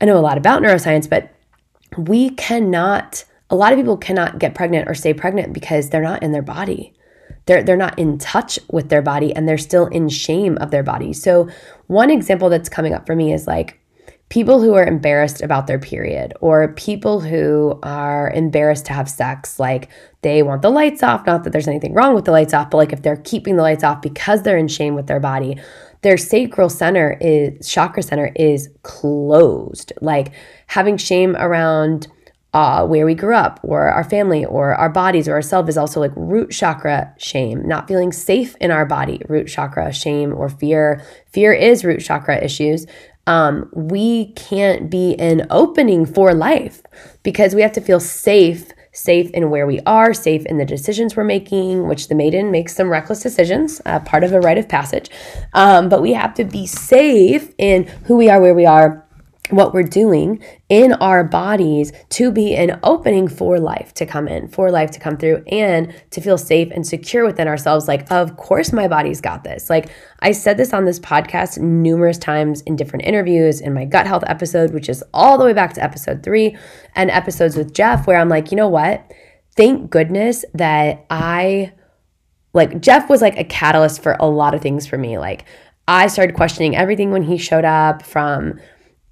[0.00, 1.30] I know a lot about neuroscience, but
[1.96, 6.22] we cannot a lot of people cannot get pregnant or stay pregnant because they're not
[6.22, 6.94] in their body.
[7.46, 10.82] They're, they're not in touch with their body and they're still in shame of their
[10.82, 11.12] body.
[11.12, 11.48] So,
[11.86, 13.78] one example that's coming up for me is like
[14.34, 19.58] people who are embarrassed about their period or people who are embarrassed to have sex
[19.58, 19.88] like
[20.22, 22.76] they want the lights off not that there's anything wrong with the lights off but
[22.76, 25.56] like if they're keeping the lights off because they're in shame with their body
[26.04, 29.90] their sacral center is chakra center is closed.
[30.02, 30.32] Like
[30.66, 32.08] having shame around
[32.52, 36.00] uh, where we grew up or our family or our bodies or ourselves is also
[36.00, 37.66] like root chakra shame.
[37.66, 41.02] Not feeling safe in our body root chakra shame or fear.
[41.32, 42.86] Fear is root chakra issues
[43.26, 46.82] um, we can't be an opening for life
[47.22, 51.16] because we have to feel safe safe in where we are, safe in the decisions
[51.16, 54.68] we're making, which the maiden makes some reckless decisions, uh, part of a rite of
[54.68, 55.10] passage.
[55.52, 59.03] Um, but we have to be safe in who we are, where we are,
[59.50, 64.48] what we're doing in our bodies to be an opening for life to come in,
[64.48, 67.86] for life to come through, and to feel safe and secure within ourselves.
[67.86, 69.68] Like, of course, my body's got this.
[69.68, 74.06] Like, I said this on this podcast numerous times in different interviews, in my gut
[74.06, 76.56] health episode, which is all the way back to episode three,
[76.94, 79.12] and episodes with Jeff, where I'm like, you know what?
[79.56, 81.72] Thank goodness that I,
[82.54, 85.18] like, Jeff was like a catalyst for a lot of things for me.
[85.18, 85.44] Like,
[85.86, 88.58] I started questioning everything when he showed up from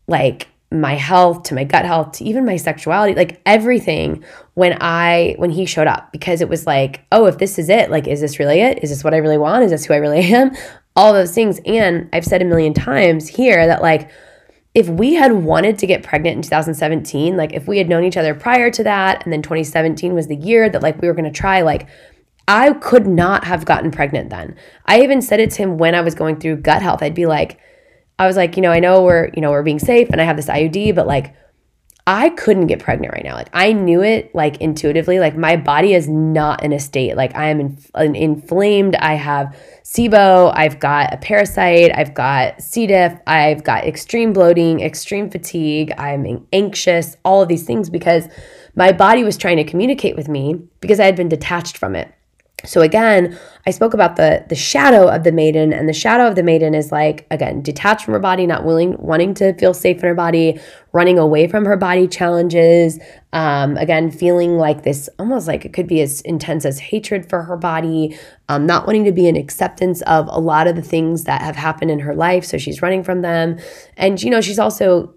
[0.06, 5.34] like my health to my gut health to even my sexuality like everything when i
[5.38, 6.10] when he showed up.
[6.12, 8.82] Because it was like oh if this is it like is this really it?
[8.82, 9.64] Is this what i really want?
[9.64, 10.52] Is this who i really am?
[10.96, 11.60] All those things.
[11.66, 14.10] And i've said a million times here that like
[14.74, 18.16] if we had wanted to get pregnant in 2017 like if we had known each
[18.16, 21.30] other prior to that and then 2017 was the year that like we were going
[21.30, 21.86] to try like
[22.48, 24.56] i could not have gotten pregnant then.
[24.86, 27.02] I even said it to him when i was going through gut health.
[27.02, 27.60] I'd be like
[28.22, 30.24] I was like, you know, I know we're, you know, we're being safe and I
[30.24, 31.34] have this IUD, but like
[32.06, 33.34] I couldn't get pregnant right now.
[33.34, 35.18] Like I knew it like intuitively.
[35.18, 37.16] Like my body is not in a state.
[37.16, 38.94] Like I am in, inflamed.
[38.94, 40.52] I have SIBO.
[40.54, 41.90] I've got a parasite.
[41.96, 42.86] I've got C.
[42.86, 43.18] diff.
[43.26, 45.92] I've got extreme bloating, extreme fatigue.
[45.98, 47.16] I'm anxious.
[47.24, 48.28] All of these things because
[48.76, 52.12] my body was trying to communicate with me because I had been detached from it.
[52.64, 56.34] So again, I spoke about the the shadow of the maiden, and the shadow of
[56.34, 59.98] the maiden is like again detached from her body, not willing, wanting to feel safe
[59.98, 60.60] in her body,
[60.92, 62.98] running away from her body challenges.
[63.34, 67.42] Um, again, feeling like this almost like it could be as intense as hatred for
[67.42, 68.18] her body,
[68.50, 71.56] um, not wanting to be in acceptance of a lot of the things that have
[71.56, 72.44] happened in her life.
[72.44, 73.58] So she's running from them.
[73.96, 75.14] And, you know, she's also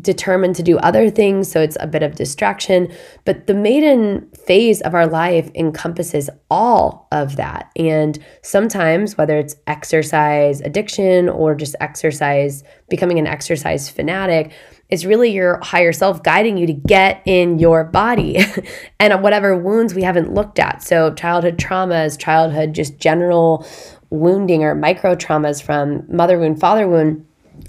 [0.00, 1.50] determined to do other things.
[1.50, 2.92] So it's a bit of distraction.
[3.24, 7.72] But the maiden phase of our life encompasses all of that.
[7.74, 14.52] And sometimes, whether it's exercise addiction or just exercise, becoming an exercise fanatic,
[14.90, 18.38] it's really your higher self guiding you to get in your body
[19.00, 20.82] and whatever wounds we haven't looked at.
[20.82, 23.66] So, childhood traumas, childhood just general
[24.10, 27.26] wounding or micro traumas from mother wound, father wound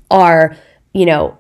[0.10, 0.56] are,
[0.94, 1.38] you know,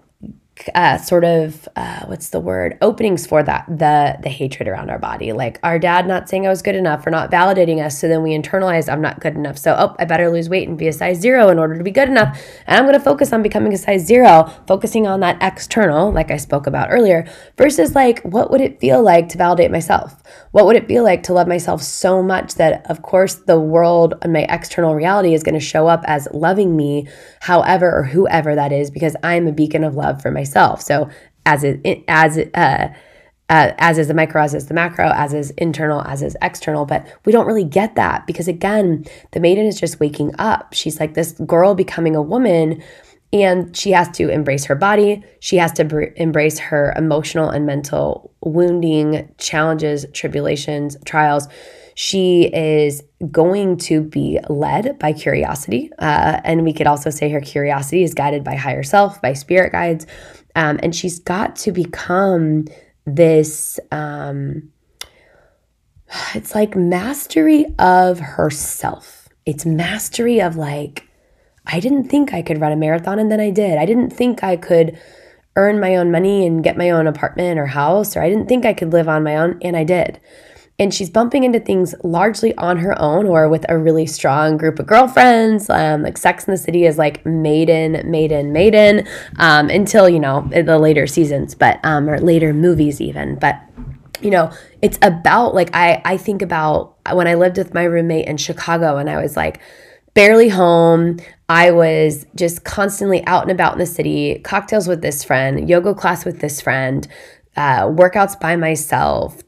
[0.75, 2.77] uh, sort of uh, what's the word?
[2.81, 5.33] Openings for that the the hatred around our body.
[5.33, 8.21] Like our dad not saying i was good enough or not validating us so then
[8.21, 9.57] we internalize i'm not good enough.
[9.57, 11.91] So oh i better lose weight and be a size zero in order to be
[11.91, 12.39] good enough.
[12.67, 16.29] And i'm going to focus on becoming a size zero focusing on that external like
[16.29, 20.21] i spoke about earlier versus like what would it feel like to validate myself?
[20.51, 24.15] What would it feel like to love myself so much that of course the world
[24.21, 27.07] and my external reality is going to show up as loving me
[27.39, 30.81] however or whoever that is because i'm a beacon of love for myself myself.
[30.81, 31.09] So
[31.45, 32.87] as it as uh,
[33.51, 36.85] uh, as is the micro, as is the macro, as is internal, as is external.
[36.85, 40.73] But we don't really get that because again, the maiden is just waking up.
[40.73, 42.81] She's like this girl becoming a woman.
[43.33, 45.23] And she has to embrace her body.
[45.39, 51.47] She has to br- embrace her emotional and mental wounding, challenges, tribulations, trials
[51.95, 55.91] she is going to be led by curiosity.
[55.99, 59.71] Uh, and we could also say her curiosity is guided by higher self, by spirit
[59.71, 60.07] guides.
[60.55, 62.65] Um, and she's got to become
[63.05, 64.71] this, um,
[66.35, 69.29] it's like mastery of herself.
[69.45, 71.07] It's mastery of like,
[71.65, 73.77] I didn't think I could run a marathon and then I did.
[73.77, 74.99] I didn't think I could
[75.55, 78.65] earn my own money and get my own apartment or house, or I didn't think
[78.65, 80.19] I could live on my own and I did
[80.81, 84.79] and she's bumping into things largely on her own or with a really strong group
[84.79, 85.69] of girlfriends.
[85.69, 90.49] Um, like Sex in the City is like maiden, maiden, maiden um, until you know
[90.51, 93.35] the later seasons, but um, or later movies even.
[93.35, 93.61] But
[94.21, 98.27] you know, it's about like I I think about when I lived with my roommate
[98.27, 99.61] in Chicago and I was like
[100.15, 101.19] barely home.
[101.47, 105.93] I was just constantly out and about in the city, cocktails with this friend, yoga
[105.93, 107.07] class with this friend,
[107.55, 109.43] uh, workouts by myself,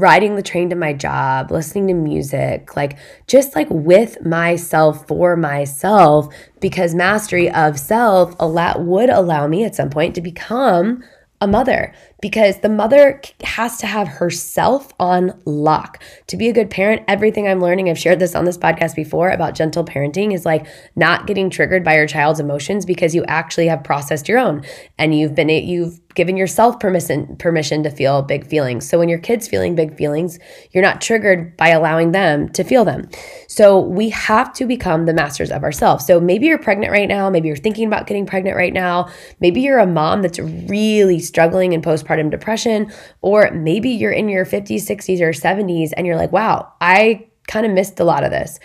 [0.00, 5.36] riding the train to my job, listening to music, like just like with myself for
[5.36, 11.02] myself, because mastery of self allow would allow me at some point to become
[11.40, 16.02] a mother because the mother has to have herself on lock.
[16.28, 19.30] To be a good parent, everything I'm learning, I've shared this on this podcast before
[19.30, 23.66] about gentle parenting, is like not getting triggered by your child's emotions because you actually
[23.66, 24.64] have processed your own
[24.98, 28.88] and you've been you've given yourself permission permission to feel big feelings.
[28.88, 30.38] So when your kid's feeling big feelings,
[30.72, 33.08] you're not triggered by allowing them to feel them.
[33.48, 36.06] So we have to become the masters of ourselves.
[36.06, 39.08] So maybe you're pregnant right now, maybe you're thinking about getting pregnant right now,
[39.40, 42.92] maybe you're a mom that's really struggling in postpartum depression,
[43.22, 47.66] or maybe you're in your 50s, 60s or 70s and you're like, "Wow, I kind
[47.66, 48.58] of missed a lot of this."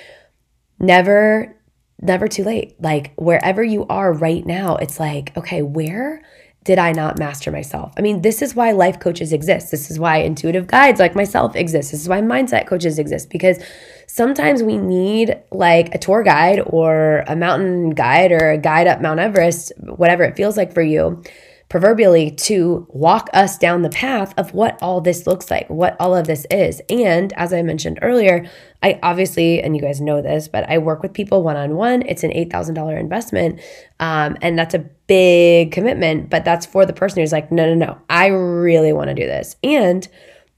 [0.80, 1.56] Never
[2.02, 2.76] never too late.
[2.82, 6.22] Like wherever you are right now, it's like, okay, where
[6.64, 7.92] did I not master myself?
[7.98, 9.72] I mean, this is why life coaches exist.
[9.72, 11.92] This is why intuitive guides like myself exist.
[11.92, 13.58] This is why mindset coaches exist because
[14.06, 19.02] sometimes we need like a tour guide or a mountain guide or a guide up
[19.02, 21.24] Mount Everest, whatever it feels like for you
[21.72, 26.14] proverbially to walk us down the path of what all this looks like, what all
[26.14, 26.82] of this is.
[26.90, 28.46] And as I mentioned earlier,
[28.84, 32.02] I obviously, and you guys know this, but I work with people one on one.
[32.02, 33.62] It's an $8,000 investment.
[34.02, 37.74] Um, and that's a big commitment, but that's for the person who's like, no, no,
[37.74, 39.56] no, I really want to do this.
[39.64, 40.06] And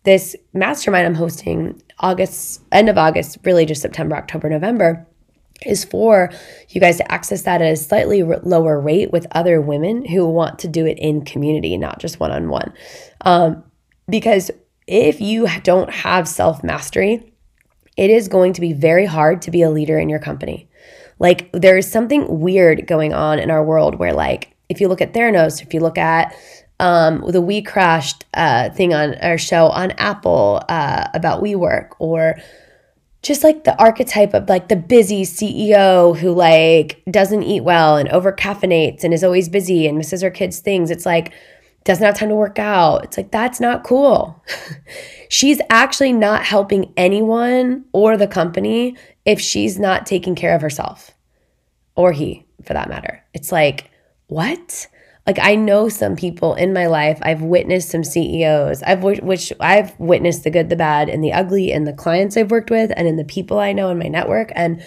[0.06, 5.06] this mastermind I'm hosting August, end of August, really just September, October, November
[5.66, 6.32] is for
[6.70, 10.28] you guys to access that at a slightly r- lower rate with other women who
[10.28, 12.74] want to do it in community, not just one on one.
[14.10, 14.52] Because
[14.88, 17.34] if you don't have self mastery,
[17.96, 20.70] it is going to be very hard to be a leader in your company.
[21.20, 25.02] Like, there is something weird going on in our world where, like, if you look
[25.02, 26.36] at Theranos, if you look at
[26.80, 32.36] um, the We Crashed uh, thing on our show on Apple uh, about WeWork, or
[33.24, 38.10] just like the archetype of like the busy CEO who like doesn't eat well and
[38.10, 40.92] over caffeinates and is always busy and misses her kids' things.
[40.92, 41.34] It's like
[41.84, 43.04] doesn't have time to work out.
[43.04, 44.42] It's like, that's not cool.
[45.30, 48.96] she's actually not helping anyone or the company
[49.26, 51.12] if she's not taking care of herself
[51.96, 53.24] or he for that matter.
[53.34, 53.90] It's like,
[54.28, 54.88] what?
[55.26, 57.20] Like I know some people in my life.
[57.22, 58.84] I've witnessed some CEOs.
[58.84, 62.52] I've which I've witnessed the good, the bad, and the ugly in the clients I've
[62.52, 64.84] worked with and in the people I know in my network and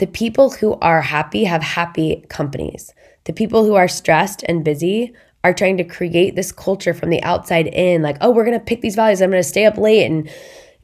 [0.00, 2.92] the people who are happy have happy companies.
[3.24, 5.12] The people who are stressed and busy
[5.44, 8.80] are trying to create this culture from the outside in like, "Oh, we're to pick
[8.80, 9.22] these values.
[9.22, 10.28] I'm to stay up late and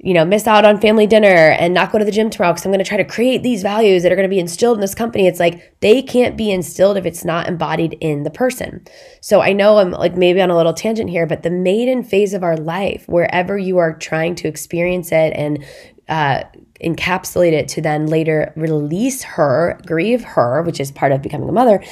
[0.03, 2.65] you know, miss out on family dinner and not go to the gym tomorrow because
[2.65, 4.81] I'm going to try to create these values that are going to be instilled in
[4.81, 5.27] this company.
[5.27, 8.83] It's like they can't be instilled if it's not embodied in the person.
[9.21, 12.33] So I know I'm like maybe on a little tangent here, but the maiden phase
[12.33, 15.63] of our life, wherever you are trying to experience it and
[16.09, 16.45] uh,
[16.83, 21.53] encapsulate it to then later release her, grieve her, which is part of becoming a
[21.53, 21.85] mother,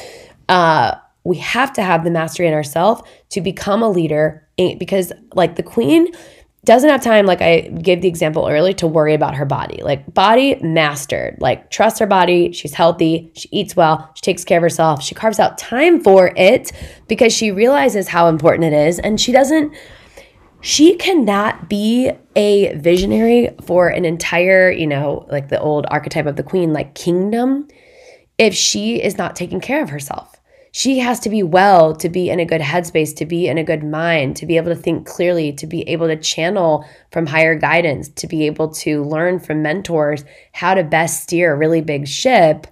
[0.49, 0.95] uh,
[1.25, 5.57] we have to have the mastery in ourselves to become a leader eh, because, like
[5.57, 6.09] the queen,
[6.69, 9.83] doesn't have time, like I gave the example earlier, to worry about her body.
[9.83, 12.53] Like, body mastered, like, trust her body.
[12.53, 13.33] She's healthy.
[13.35, 14.12] She eats well.
[14.14, 15.03] She takes care of herself.
[15.03, 16.71] She carves out time for it
[17.09, 18.99] because she realizes how important it is.
[18.99, 19.75] And she doesn't,
[20.61, 26.37] she cannot be a visionary for an entire, you know, like the old archetype of
[26.37, 27.66] the queen, like kingdom,
[28.37, 30.38] if she is not taking care of herself
[30.73, 33.64] she has to be well to be in a good headspace, to be in a
[33.64, 37.55] good mind, to be able to think clearly, to be able to channel from higher
[37.55, 42.07] guidance, to be able to learn from mentors how to best steer a really big
[42.07, 42.66] ship.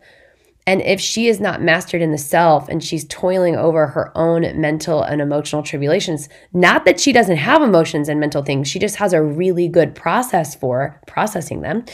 [0.68, 4.60] And if she is not mastered in the self and she's toiling over her own
[4.60, 8.96] mental and emotional tribulations, not that she doesn't have emotions and mental things, she just
[8.96, 11.84] has a really good process for processing them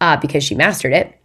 [0.00, 1.16] uh, because she mastered it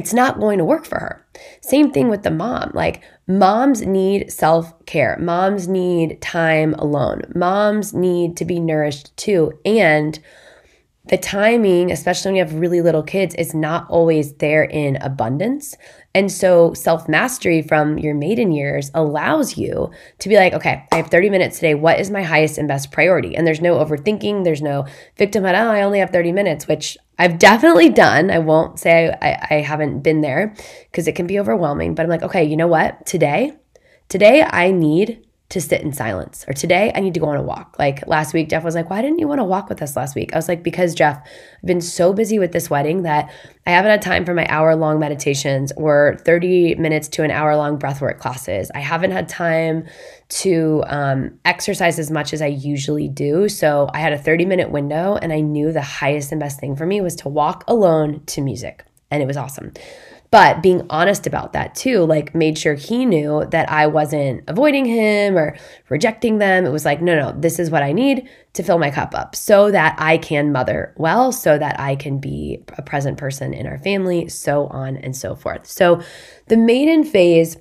[0.00, 1.26] it's not going to work for her.
[1.60, 2.70] Same thing with the mom.
[2.72, 9.52] Like, moms need self care, moms need time alone, moms need to be nourished too.
[9.66, 10.18] And
[11.04, 15.76] the timing, especially when you have really little kids, is not always there in abundance.
[16.12, 20.96] And so, self mastery from your maiden years allows you to be like, okay, I
[20.96, 21.74] have 30 minutes today.
[21.74, 23.36] What is my highest and best priority?
[23.36, 24.86] And there's no overthinking, there's no
[25.16, 25.54] victimhood.
[25.54, 28.30] Oh, I only have 30 minutes, which I've definitely done.
[28.30, 30.54] I won't say I, I haven't been there
[30.90, 33.06] because it can be overwhelming, but I'm like, okay, you know what?
[33.06, 33.52] Today,
[34.08, 36.44] today I need to sit in silence.
[36.46, 37.76] Or today I need to go on a walk.
[37.78, 40.14] Like last week, Jeff was like, Why didn't you want to walk with us last
[40.14, 40.32] week?
[40.32, 43.34] I was like, Because Jeff, I've been so busy with this wedding that
[43.66, 47.56] I haven't had time for my hour long meditations or 30 minutes to an hour
[47.56, 48.70] long breathwork classes.
[48.74, 49.86] I haven't had time
[50.28, 53.48] to um, exercise as much as I usually do.
[53.48, 56.76] So I had a 30 minute window and I knew the highest and best thing
[56.76, 58.84] for me was to walk alone to music.
[59.10, 59.72] And it was awesome.
[60.30, 64.84] But being honest about that too, like made sure he knew that I wasn't avoiding
[64.84, 65.56] him or
[65.88, 66.64] rejecting them.
[66.64, 69.34] It was like, no, no, this is what I need to fill my cup up
[69.34, 73.66] so that I can mother well, so that I can be a present person in
[73.66, 75.66] our family, so on and so forth.
[75.66, 76.00] So
[76.46, 77.56] the maiden phase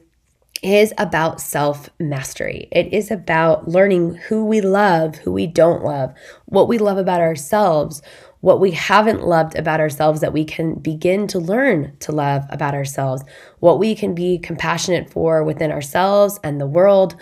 [0.62, 2.68] is about self mastery.
[2.72, 6.14] It is about learning who we love, who we don't love,
[6.46, 8.02] what we love about ourselves,
[8.42, 12.74] what we haven't loved about ourselves that we can begin to learn to love about
[12.74, 13.24] ourselves,
[13.60, 17.16] what we can be compassionate for within ourselves and the world,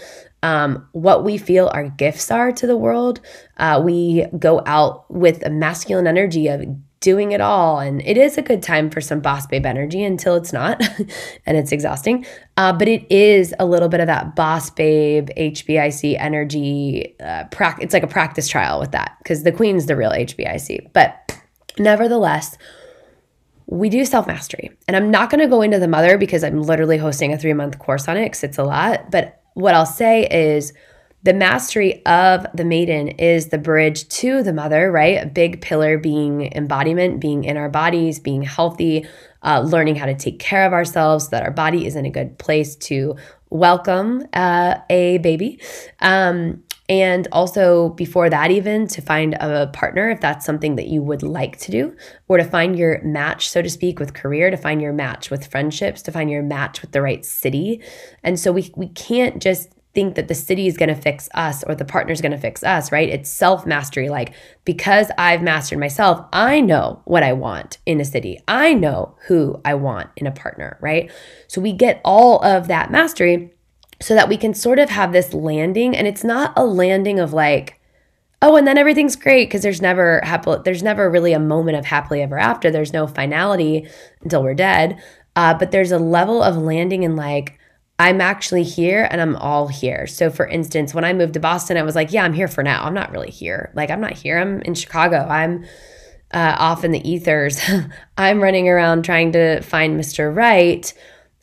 [0.43, 3.19] um, what we feel our gifts are to the world.
[3.57, 6.63] Uh, we go out with a masculine energy of
[6.99, 7.79] doing it all.
[7.79, 10.81] And it is a good time for some boss babe energy until it's not
[11.45, 12.25] and it's exhausting.
[12.57, 17.15] Uh, but it is a little bit of that boss babe HBIC energy.
[17.19, 20.91] Uh, pra- it's like a practice trial with that because the queen's the real HBIC.
[20.93, 21.39] But
[21.77, 22.57] nevertheless,
[23.67, 24.71] we do self mastery.
[24.87, 27.53] And I'm not going to go into the mother because I'm literally hosting a three
[27.53, 29.11] month course on it because it's a lot.
[29.11, 30.73] But what I'll say is,
[31.27, 35.21] the mastery of the maiden is the bridge to the mother, right?
[35.21, 39.05] A big pillar being embodiment, being in our bodies, being healthy,
[39.43, 42.09] uh, learning how to take care of ourselves so that our body is in a
[42.09, 43.17] good place to
[43.49, 45.59] welcome uh, a baby.
[45.99, 51.01] Um, and also, before that, even to find a partner if that's something that you
[51.01, 51.93] would like to do,
[52.29, 55.47] or to find your match, so to speak, with career, to find your match with
[55.47, 57.81] friendships, to find your match with the right city.
[58.23, 61.63] And so, we, we can't just think that the city is going to fix us
[61.63, 63.09] or the partner is going to fix us, right?
[63.09, 64.09] It's self mastery.
[64.09, 68.39] Like, because I've mastered myself, I know what I want in a city.
[68.47, 71.11] I know who I want in a partner, right?
[71.47, 73.55] So we get all of that mastery
[73.99, 75.97] so that we can sort of have this landing.
[75.97, 77.81] And it's not a landing of like,
[78.43, 81.85] oh, and then everything's great because there's never happy, there's never really a moment of
[81.85, 82.69] happily ever after.
[82.69, 83.87] There's no finality
[84.21, 85.01] until we're dead.
[85.35, 87.56] Uh, but there's a level of landing in like,
[87.99, 90.05] I'm actually here and I'm all here.
[90.05, 92.63] So, for instance, when I moved to Boston, I was like, yeah, I'm here for
[92.63, 92.83] now.
[92.83, 93.71] I'm not really here.
[93.73, 94.37] Like, I'm not here.
[94.37, 95.25] I'm in Chicago.
[95.27, 95.65] I'm
[96.31, 97.59] uh, off in the ethers.
[98.17, 100.33] I'm running around trying to find Mr.
[100.35, 100.93] Right.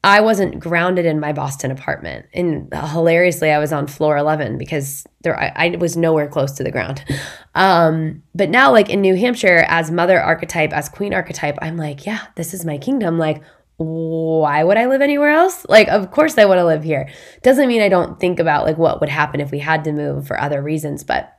[0.05, 2.27] I wasn't grounded in my Boston apartment.
[2.35, 6.65] And hilariously, I was on floor 11 because there I, I was nowhere close to
[6.65, 7.05] the ground.
[7.57, 12.05] Um, but now, like in New Hampshire, as mother archetype, as queen archetype, I'm like,
[12.05, 13.17] yeah, this is my kingdom.
[13.17, 13.45] Like,
[13.77, 15.67] why would I live anywhere else?
[15.69, 17.09] Like, of course I want to live here.
[17.43, 20.27] Doesn't mean I don't think about like what would happen if we had to move
[20.27, 21.37] for other reasons, but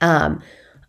[0.00, 0.42] um,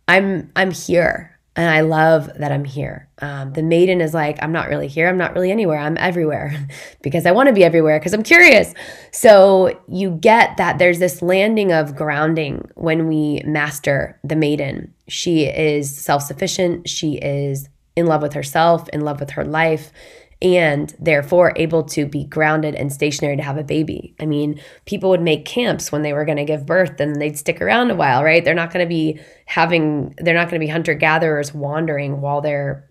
[0.06, 3.08] I'm I'm here and I love that I'm here.
[3.20, 5.08] Um, the maiden is like, I'm not really here.
[5.08, 5.78] I'm not really anywhere.
[5.78, 6.68] I'm everywhere
[7.02, 8.72] because I want to be everywhere because I'm curious.
[9.12, 14.94] So you get that there's this landing of grounding when we master the maiden.
[15.08, 16.88] She is self sufficient.
[16.88, 19.92] She is in love with herself, in love with her life
[20.40, 24.14] and therefore able to be grounded and stationary to have a baby.
[24.20, 27.36] I mean, people would make camps when they were going to give birth and they'd
[27.36, 28.44] stick around a while, right?
[28.44, 32.40] They're not going to be having, they're not going to be hunter gatherers wandering while
[32.40, 32.88] they're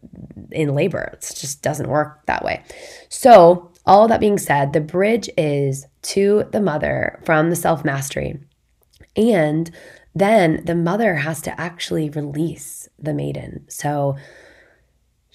[0.51, 1.11] in labor.
[1.13, 2.63] It just doesn't work that way.
[3.09, 8.37] So, all that being said, the bridge is to the mother from the self mastery.
[9.15, 9.71] And
[10.13, 13.65] then the mother has to actually release the maiden.
[13.69, 14.17] So,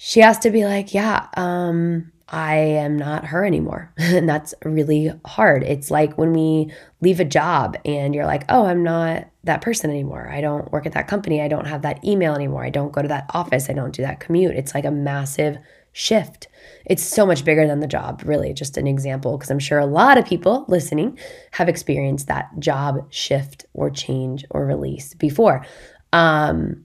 [0.05, 3.89] she has to be like, yeah, um, I am not her anymore.
[3.97, 5.63] and that's really hard.
[5.63, 9.89] It's like when we leave a job and you're like, oh, I'm not that person
[9.89, 10.27] anymore.
[10.29, 11.41] I don't work at that company.
[11.41, 12.65] I don't have that email anymore.
[12.65, 13.69] I don't go to that office.
[13.69, 14.57] I don't do that commute.
[14.57, 15.55] It's like a massive
[15.93, 16.49] shift.
[16.85, 18.53] It's so much bigger than the job, really.
[18.53, 21.17] Just an example, because I'm sure a lot of people listening
[21.51, 25.65] have experienced that job shift or change or release before.
[26.11, 26.83] Um,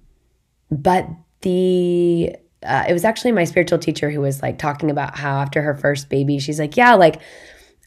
[0.70, 1.08] but
[1.40, 5.62] the uh, it was actually my spiritual teacher who was like talking about how after
[5.62, 7.20] her first baby, she's like, yeah, like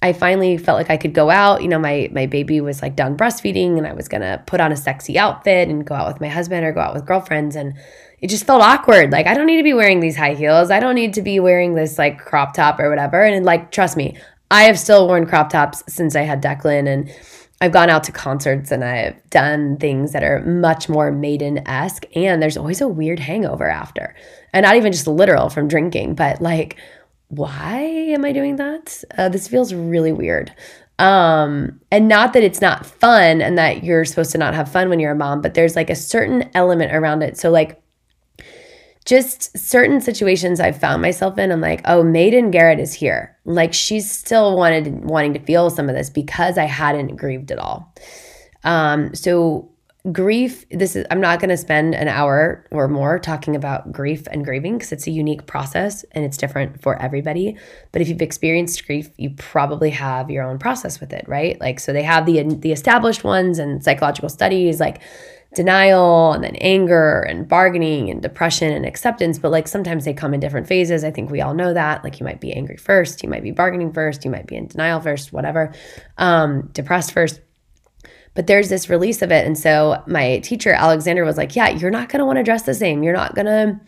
[0.01, 1.61] I finally felt like I could go out.
[1.61, 4.72] You know, my my baby was like done breastfeeding, and I was gonna put on
[4.72, 7.74] a sexy outfit and go out with my husband or go out with girlfriends, and
[8.19, 9.11] it just felt awkward.
[9.11, 10.72] Like I don't need to be wearing these high heels.
[10.72, 13.22] I don't need to be wearing this like crop top or whatever.
[13.22, 14.17] And like, trust me,
[14.49, 17.13] I have still worn crop tops since I had Declan, and
[17.61, 22.05] I've gone out to concerts and I've done things that are much more maiden esque,
[22.15, 24.15] and there's always a weird hangover after.
[24.53, 26.77] And not even just literal from drinking, but like,
[27.29, 29.03] why am I doing that?
[29.17, 30.53] Uh, this feels really weird.
[30.99, 34.89] Um, and not that it's not fun and that you're supposed to not have fun
[34.89, 37.37] when you're a mom, but there's like a certain element around it.
[37.37, 37.81] So, like,
[39.05, 43.35] just certain situations I've found myself in, I'm like, oh, Maiden Garrett is here.
[43.45, 47.57] Like she's still wanted wanting to feel some of this because I hadn't grieved at
[47.57, 47.93] all.
[48.63, 49.70] Um, so
[50.11, 54.43] grief, this is I'm not gonna spend an hour or more talking about grief and
[54.43, 57.55] grieving because it's a unique process and it's different for everybody.
[57.91, 61.59] But if you've experienced grief, you probably have your own process with it, right?
[61.61, 65.01] Like so they have the the established ones and psychological studies like
[65.53, 70.33] denial and then anger and bargaining and depression and acceptance but like sometimes they come
[70.33, 73.21] in different phases i think we all know that like you might be angry first
[73.21, 75.73] you might be bargaining first you might be in denial first whatever
[76.17, 77.41] um, depressed first
[78.34, 81.91] but there's this release of it and so my teacher alexander was like yeah you're
[81.91, 83.79] not going to want to dress the same you're not going to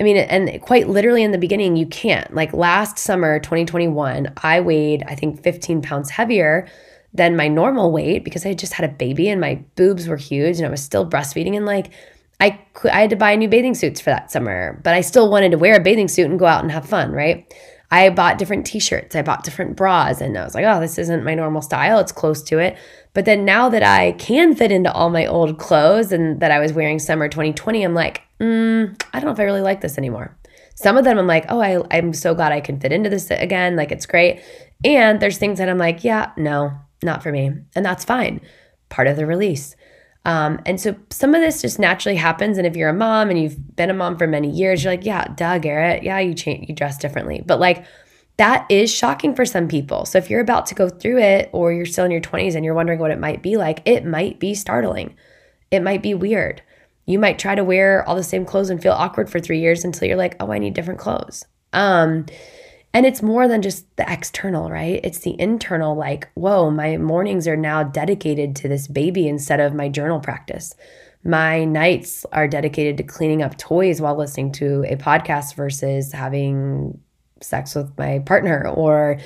[0.00, 2.34] I mean, and quite literally in the beginning, you can't.
[2.34, 6.66] Like last summer, 2021, I weighed, I think, 15 pounds heavier
[7.14, 10.56] than my normal weight because I just had a baby and my boobs were huge
[10.56, 11.92] and I was still breastfeeding and like
[12.40, 12.58] I
[12.90, 15.58] I had to buy new bathing suits for that summer, but I still wanted to
[15.58, 17.52] wear a bathing suit and go out and have fun, right?
[17.90, 21.24] I bought different t-shirts, I bought different bras and I was like, "Oh, this isn't
[21.24, 22.00] my normal style.
[22.00, 22.76] It's close to it."
[23.14, 26.58] But then now that I can fit into all my old clothes and that I
[26.58, 29.98] was wearing summer 2020, I'm like, mm, I don't know if I really like this
[29.98, 30.36] anymore.
[30.74, 33.30] Some of them I'm like, oh, I, I'm so glad I can fit into this
[33.30, 33.76] again.
[33.76, 34.40] Like, it's great.
[34.84, 37.52] And there's things that I'm like, yeah, no, not for me.
[37.76, 38.40] And that's fine.
[38.88, 39.76] Part of the release.
[40.24, 42.56] Um, and so some of this just naturally happens.
[42.56, 45.04] And if you're a mom and you've been a mom for many years, you're like,
[45.04, 46.02] yeah, duh, Garrett.
[46.02, 47.42] Yeah, you change, you dress differently.
[47.44, 47.84] But like
[48.42, 50.04] that is shocking for some people.
[50.04, 52.64] So if you're about to go through it or you're still in your 20s and
[52.64, 55.14] you're wondering what it might be like, it might be startling.
[55.70, 56.60] It might be weird.
[57.06, 59.84] You might try to wear all the same clothes and feel awkward for three years
[59.84, 61.44] until you're like, oh, I need different clothes.
[61.72, 62.26] Um,
[62.92, 65.00] and it's more than just the external, right?
[65.04, 69.72] It's the internal, like, whoa, my mornings are now dedicated to this baby instead of
[69.72, 70.74] my journal practice.
[71.22, 76.98] My nights are dedicated to cleaning up toys while listening to a podcast versus having
[77.42, 79.18] sex with my partner or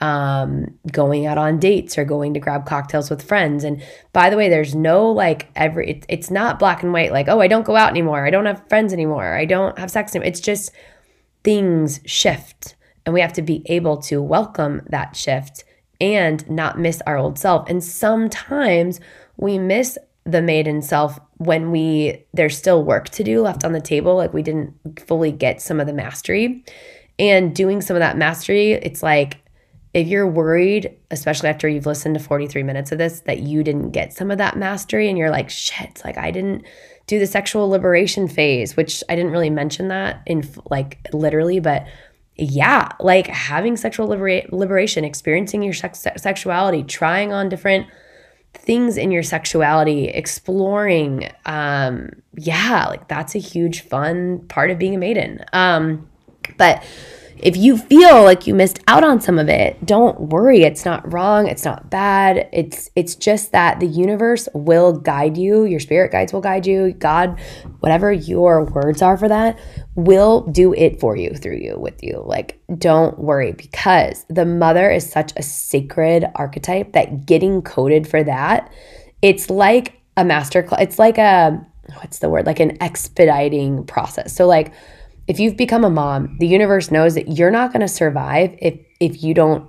[0.00, 3.62] um, going out on dates or going to grab cocktails with friends.
[3.62, 7.28] And by the way, there's no like every, it, it's not black and white, like,
[7.28, 8.26] oh, I don't go out anymore.
[8.26, 9.34] I don't have friends anymore.
[9.34, 10.28] I don't have sex anymore.
[10.28, 10.72] It's just
[11.44, 12.74] things shift.
[13.06, 15.64] And we have to be able to welcome that shift
[16.00, 17.68] and not miss our old self.
[17.70, 18.98] And sometimes
[19.36, 23.80] we miss the maiden self when we there's still work to do left on the
[23.80, 24.72] table like we didn't
[25.06, 26.64] fully get some of the mastery
[27.22, 29.38] and doing some of that mastery it's like
[29.94, 33.90] if you're worried especially after you've listened to 43 minutes of this that you didn't
[33.92, 36.64] get some of that mastery and you're like shit like i didn't
[37.06, 41.86] do the sexual liberation phase which i didn't really mention that in like literally but
[42.36, 47.86] yeah like having sexual libera- liberation experiencing your sex- sexuality trying on different
[48.54, 51.30] things in your sexuality, exploring.
[51.46, 55.44] Um, yeah, like that's a huge fun part of being a maiden.
[55.52, 56.08] Um,
[56.56, 56.84] but
[57.42, 60.62] if you feel like you missed out on some of it, don't worry.
[60.62, 61.48] It's not wrong.
[61.48, 62.48] It's not bad.
[62.52, 65.64] It's it's just that the universe will guide you.
[65.64, 66.92] Your spirit guides will guide you.
[66.92, 67.40] God,
[67.80, 69.58] whatever your words are for that,
[69.96, 72.22] will do it for you through you with you.
[72.24, 78.22] Like don't worry because the mother is such a sacred archetype that getting coded for
[78.22, 78.72] that,
[79.20, 80.82] it's like a master class.
[80.82, 82.46] It's like a what's the word?
[82.46, 84.32] Like an expediting process.
[84.32, 84.72] So like
[85.28, 88.78] if you've become a mom, the universe knows that you're not going to survive if
[89.00, 89.68] if you don't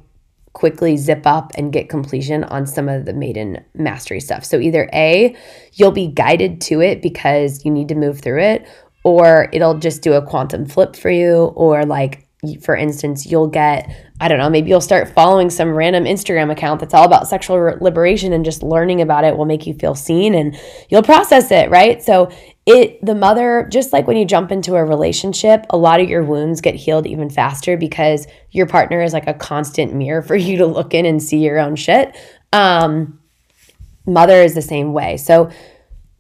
[0.54, 4.46] quickly zip up and get completion on some of the maiden mastery stuff.
[4.46, 5.36] So either A,
[5.74, 8.68] you'll be guided to it because you need to move through it,
[9.04, 12.28] or it'll just do a quantum flip for you or like
[12.62, 13.90] for instance, you'll get,
[14.24, 17.58] I don't know, maybe you'll start following some random Instagram account that's all about sexual
[17.82, 20.58] liberation and just learning about it will make you feel seen and
[20.88, 22.02] you'll process it, right?
[22.02, 22.32] So
[22.66, 26.24] it the mother just like when you jump into a relationship a lot of your
[26.24, 30.58] wounds get healed even faster because your partner is like a constant mirror for you
[30.60, 32.16] to look in and see your own shit
[32.54, 33.20] um
[34.06, 35.52] mother is the same way so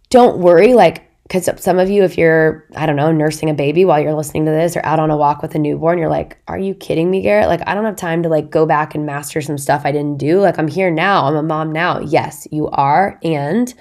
[0.10, 3.86] don't worry like because some of you if you're i don't know nursing a baby
[3.86, 6.38] while you're listening to this or out on a walk with a newborn you're like
[6.47, 7.47] are you kidding me garrett?
[7.47, 10.17] Like i don't have time to like go back and master some stuff i didn't
[10.17, 10.39] do.
[10.39, 11.25] Like i'm here now.
[11.25, 11.99] I'm a mom now.
[11.99, 13.19] Yes you are.
[13.23, 13.73] And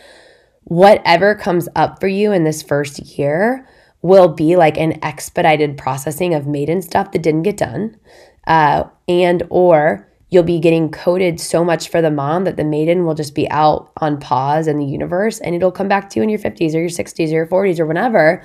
[0.65, 3.69] whatever comes up for you in this first year
[4.01, 7.97] will be like an expedited processing of maiden stuff that didn't get done
[8.47, 13.05] uh, and or you'll be getting coded so much for the mom that the maiden
[13.05, 16.23] will just be out on pause in the universe and it'll come back to you
[16.23, 18.43] in your 50s or your 60s or your 40s or whenever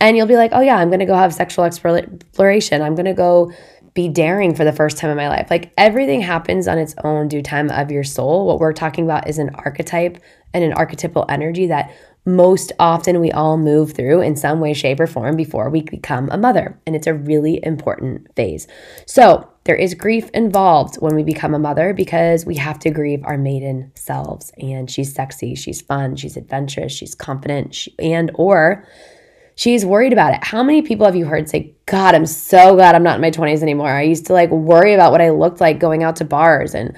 [0.00, 3.04] and you'll be like oh yeah i'm going to go have sexual exploration i'm going
[3.04, 3.52] to go
[3.94, 5.46] be daring for the first time in my life.
[5.50, 8.44] Like everything happens on its own due time of your soul.
[8.46, 10.18] What we're talking about is an archetype
[10.52, 11.94] and an archetypal energy that
[12.24, 16.28] most often we all move through in some way, shape, or form before we become
[16.30, 16.78] a mother.
[16.86, 18.66] And it's a really important phase.
[19.06, 23.24] So there is grief involved when we become a mother because we have to grieve
[23.24, 24.52] our maiden selves.
[24.58, 28.86] And she's sexy, she's fun, she's adventurous, she's confident, she, and or
[29.56, 30.42] She's worried about it.
[30.42, 33.30] How many people have you heard say, God, I'm so glad I'm not in my
[33.30, 33.88] 20s anymore?
[33.88, 36.96] I used to like worry about what I looked like going out to bars and,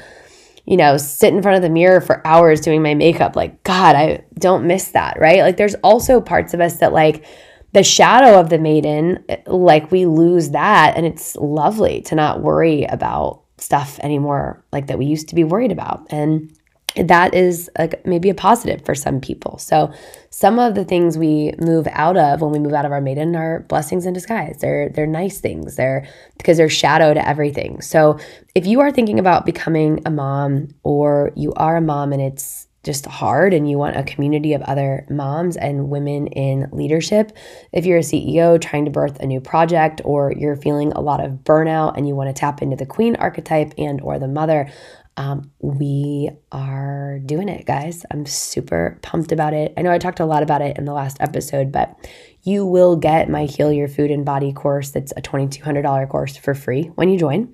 [0.66, 3.36] you know, sit in front of the mirror for hours doing my makeup.
[3.36, 5.40] Like, God, I don't miss that, right?
[5.40, 7.24] Like, there's also parts of us that like,
[7.72, 10.96] the shadow of the maiden, like we lose that.
[10.96, 15.44] And it's lovely to not worry about stuff anymore like that we used to be
[15.44, 16.06] worried about.
[16.08, 16.55] And
[16.96, 19.58] that is like maybe a positive for some people.
[19.58, 19.92] So
[20.30, 23.36] some of the things we move out of when we move out of our maiden
[23.36, 24.58] are blessings in disguise.
[24.60, 25.76] They're they're nice things.
[25.76, 27.80] They're because they're shadow to everything.
[27.80, 28.18] So
[28.54, 32.66] if you are thinking about becoming a mom or you are a mom and it's
[32.86, 37.36] just hard and you want a community of other moms and women in leadership
[37.72, 41.22] if you're a ceo trying to birth a new project or you're feeling a lot
[41.22, 44.70] of burnout and you want to tap into the queen archetype and or the mother
[45.16, 48.04] um, we are doing it, guys.
[48.10, 49.72] I'm super pumped about it.
[49.76, 51.96] I know I talked a lot about it in the last episode, but
[52.42, 54.90] you will get my Heal Your Food and Body course.
[54.90, 57.52] That's a $2,200 course for free when you join.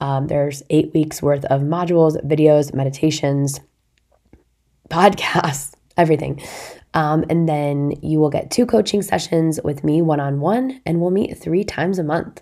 [0.00, 3.60] Um, there's eight weeks worth of modules, videos, meditations,
[4.88, 6.40] podcasts, everything.
[6.94, 11.00] Um, and then you will get two coaching sessions with me one on one, and
[11.00, 12.40] we'll meet three times a month.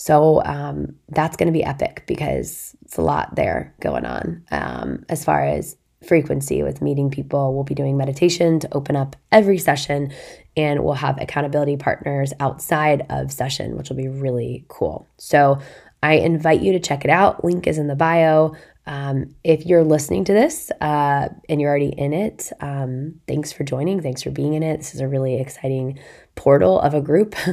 [0.00, 5.04] So um, that's going to be epic because it's a lot there going on um,
[5.10, 7.54] as far as frequency with meeting people.
[7.54, 10.10] We'll be doing meditation to open up every session,
[10.56, 15.06] and we'll have accountability partners outside of session, which will be really cool.
[15.18, 15.60] So
[16.02, 17.44] I invite you to check it out.
[17.44, 18.54] Link is in the bio.
[18.86, 23.64] Um, if you're listening to this uh, and you're already in it, um, thanks for
[23.64, 24.00] joining.
[24.00, 24.78] Thanks for being in it.
[24.78, 25.98] This is a really exciting
[26.36, 27.36] portal of a group.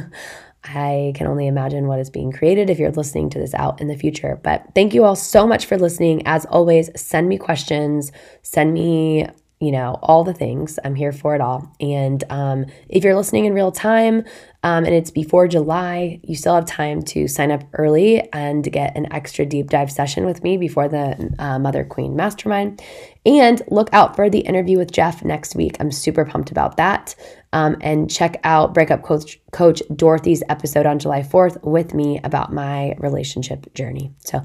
[0.64, 3.88] I can only imagine what is being created if you're listening to this out in
[3.88, 4.40] the future.
[4.42, 6.22] But thank you all so much for listening.
[6.26, 9.28] As always, send me questions, send me
[9.60, 10.78] you know, all the things.
[10.84, 11.74] I'm here for it all.
[11.80, 14.24] And um, if you're listening in real time
[14.62, 18.96] um, and it's before July, you still have time to sign up early and get
[18.96, 22.80] an extra deep dive session with me before the uh, Mother Queen Mastermind.
[23.28, 25.76] And look out for the interview with Jeff next week.
[25.80, 27.14] I'm super pumped about that.
[27.52, 32.54] Um, and check out Breakup Coach, Coach Dorothy's episode on July 4th with me about
[32.54, 34.12] my relationship journey.
[34.20, 34.40] So,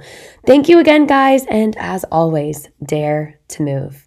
[0.46, 1.46] thank you again, guys.
[1.46, 4.06] And as always, dare to move.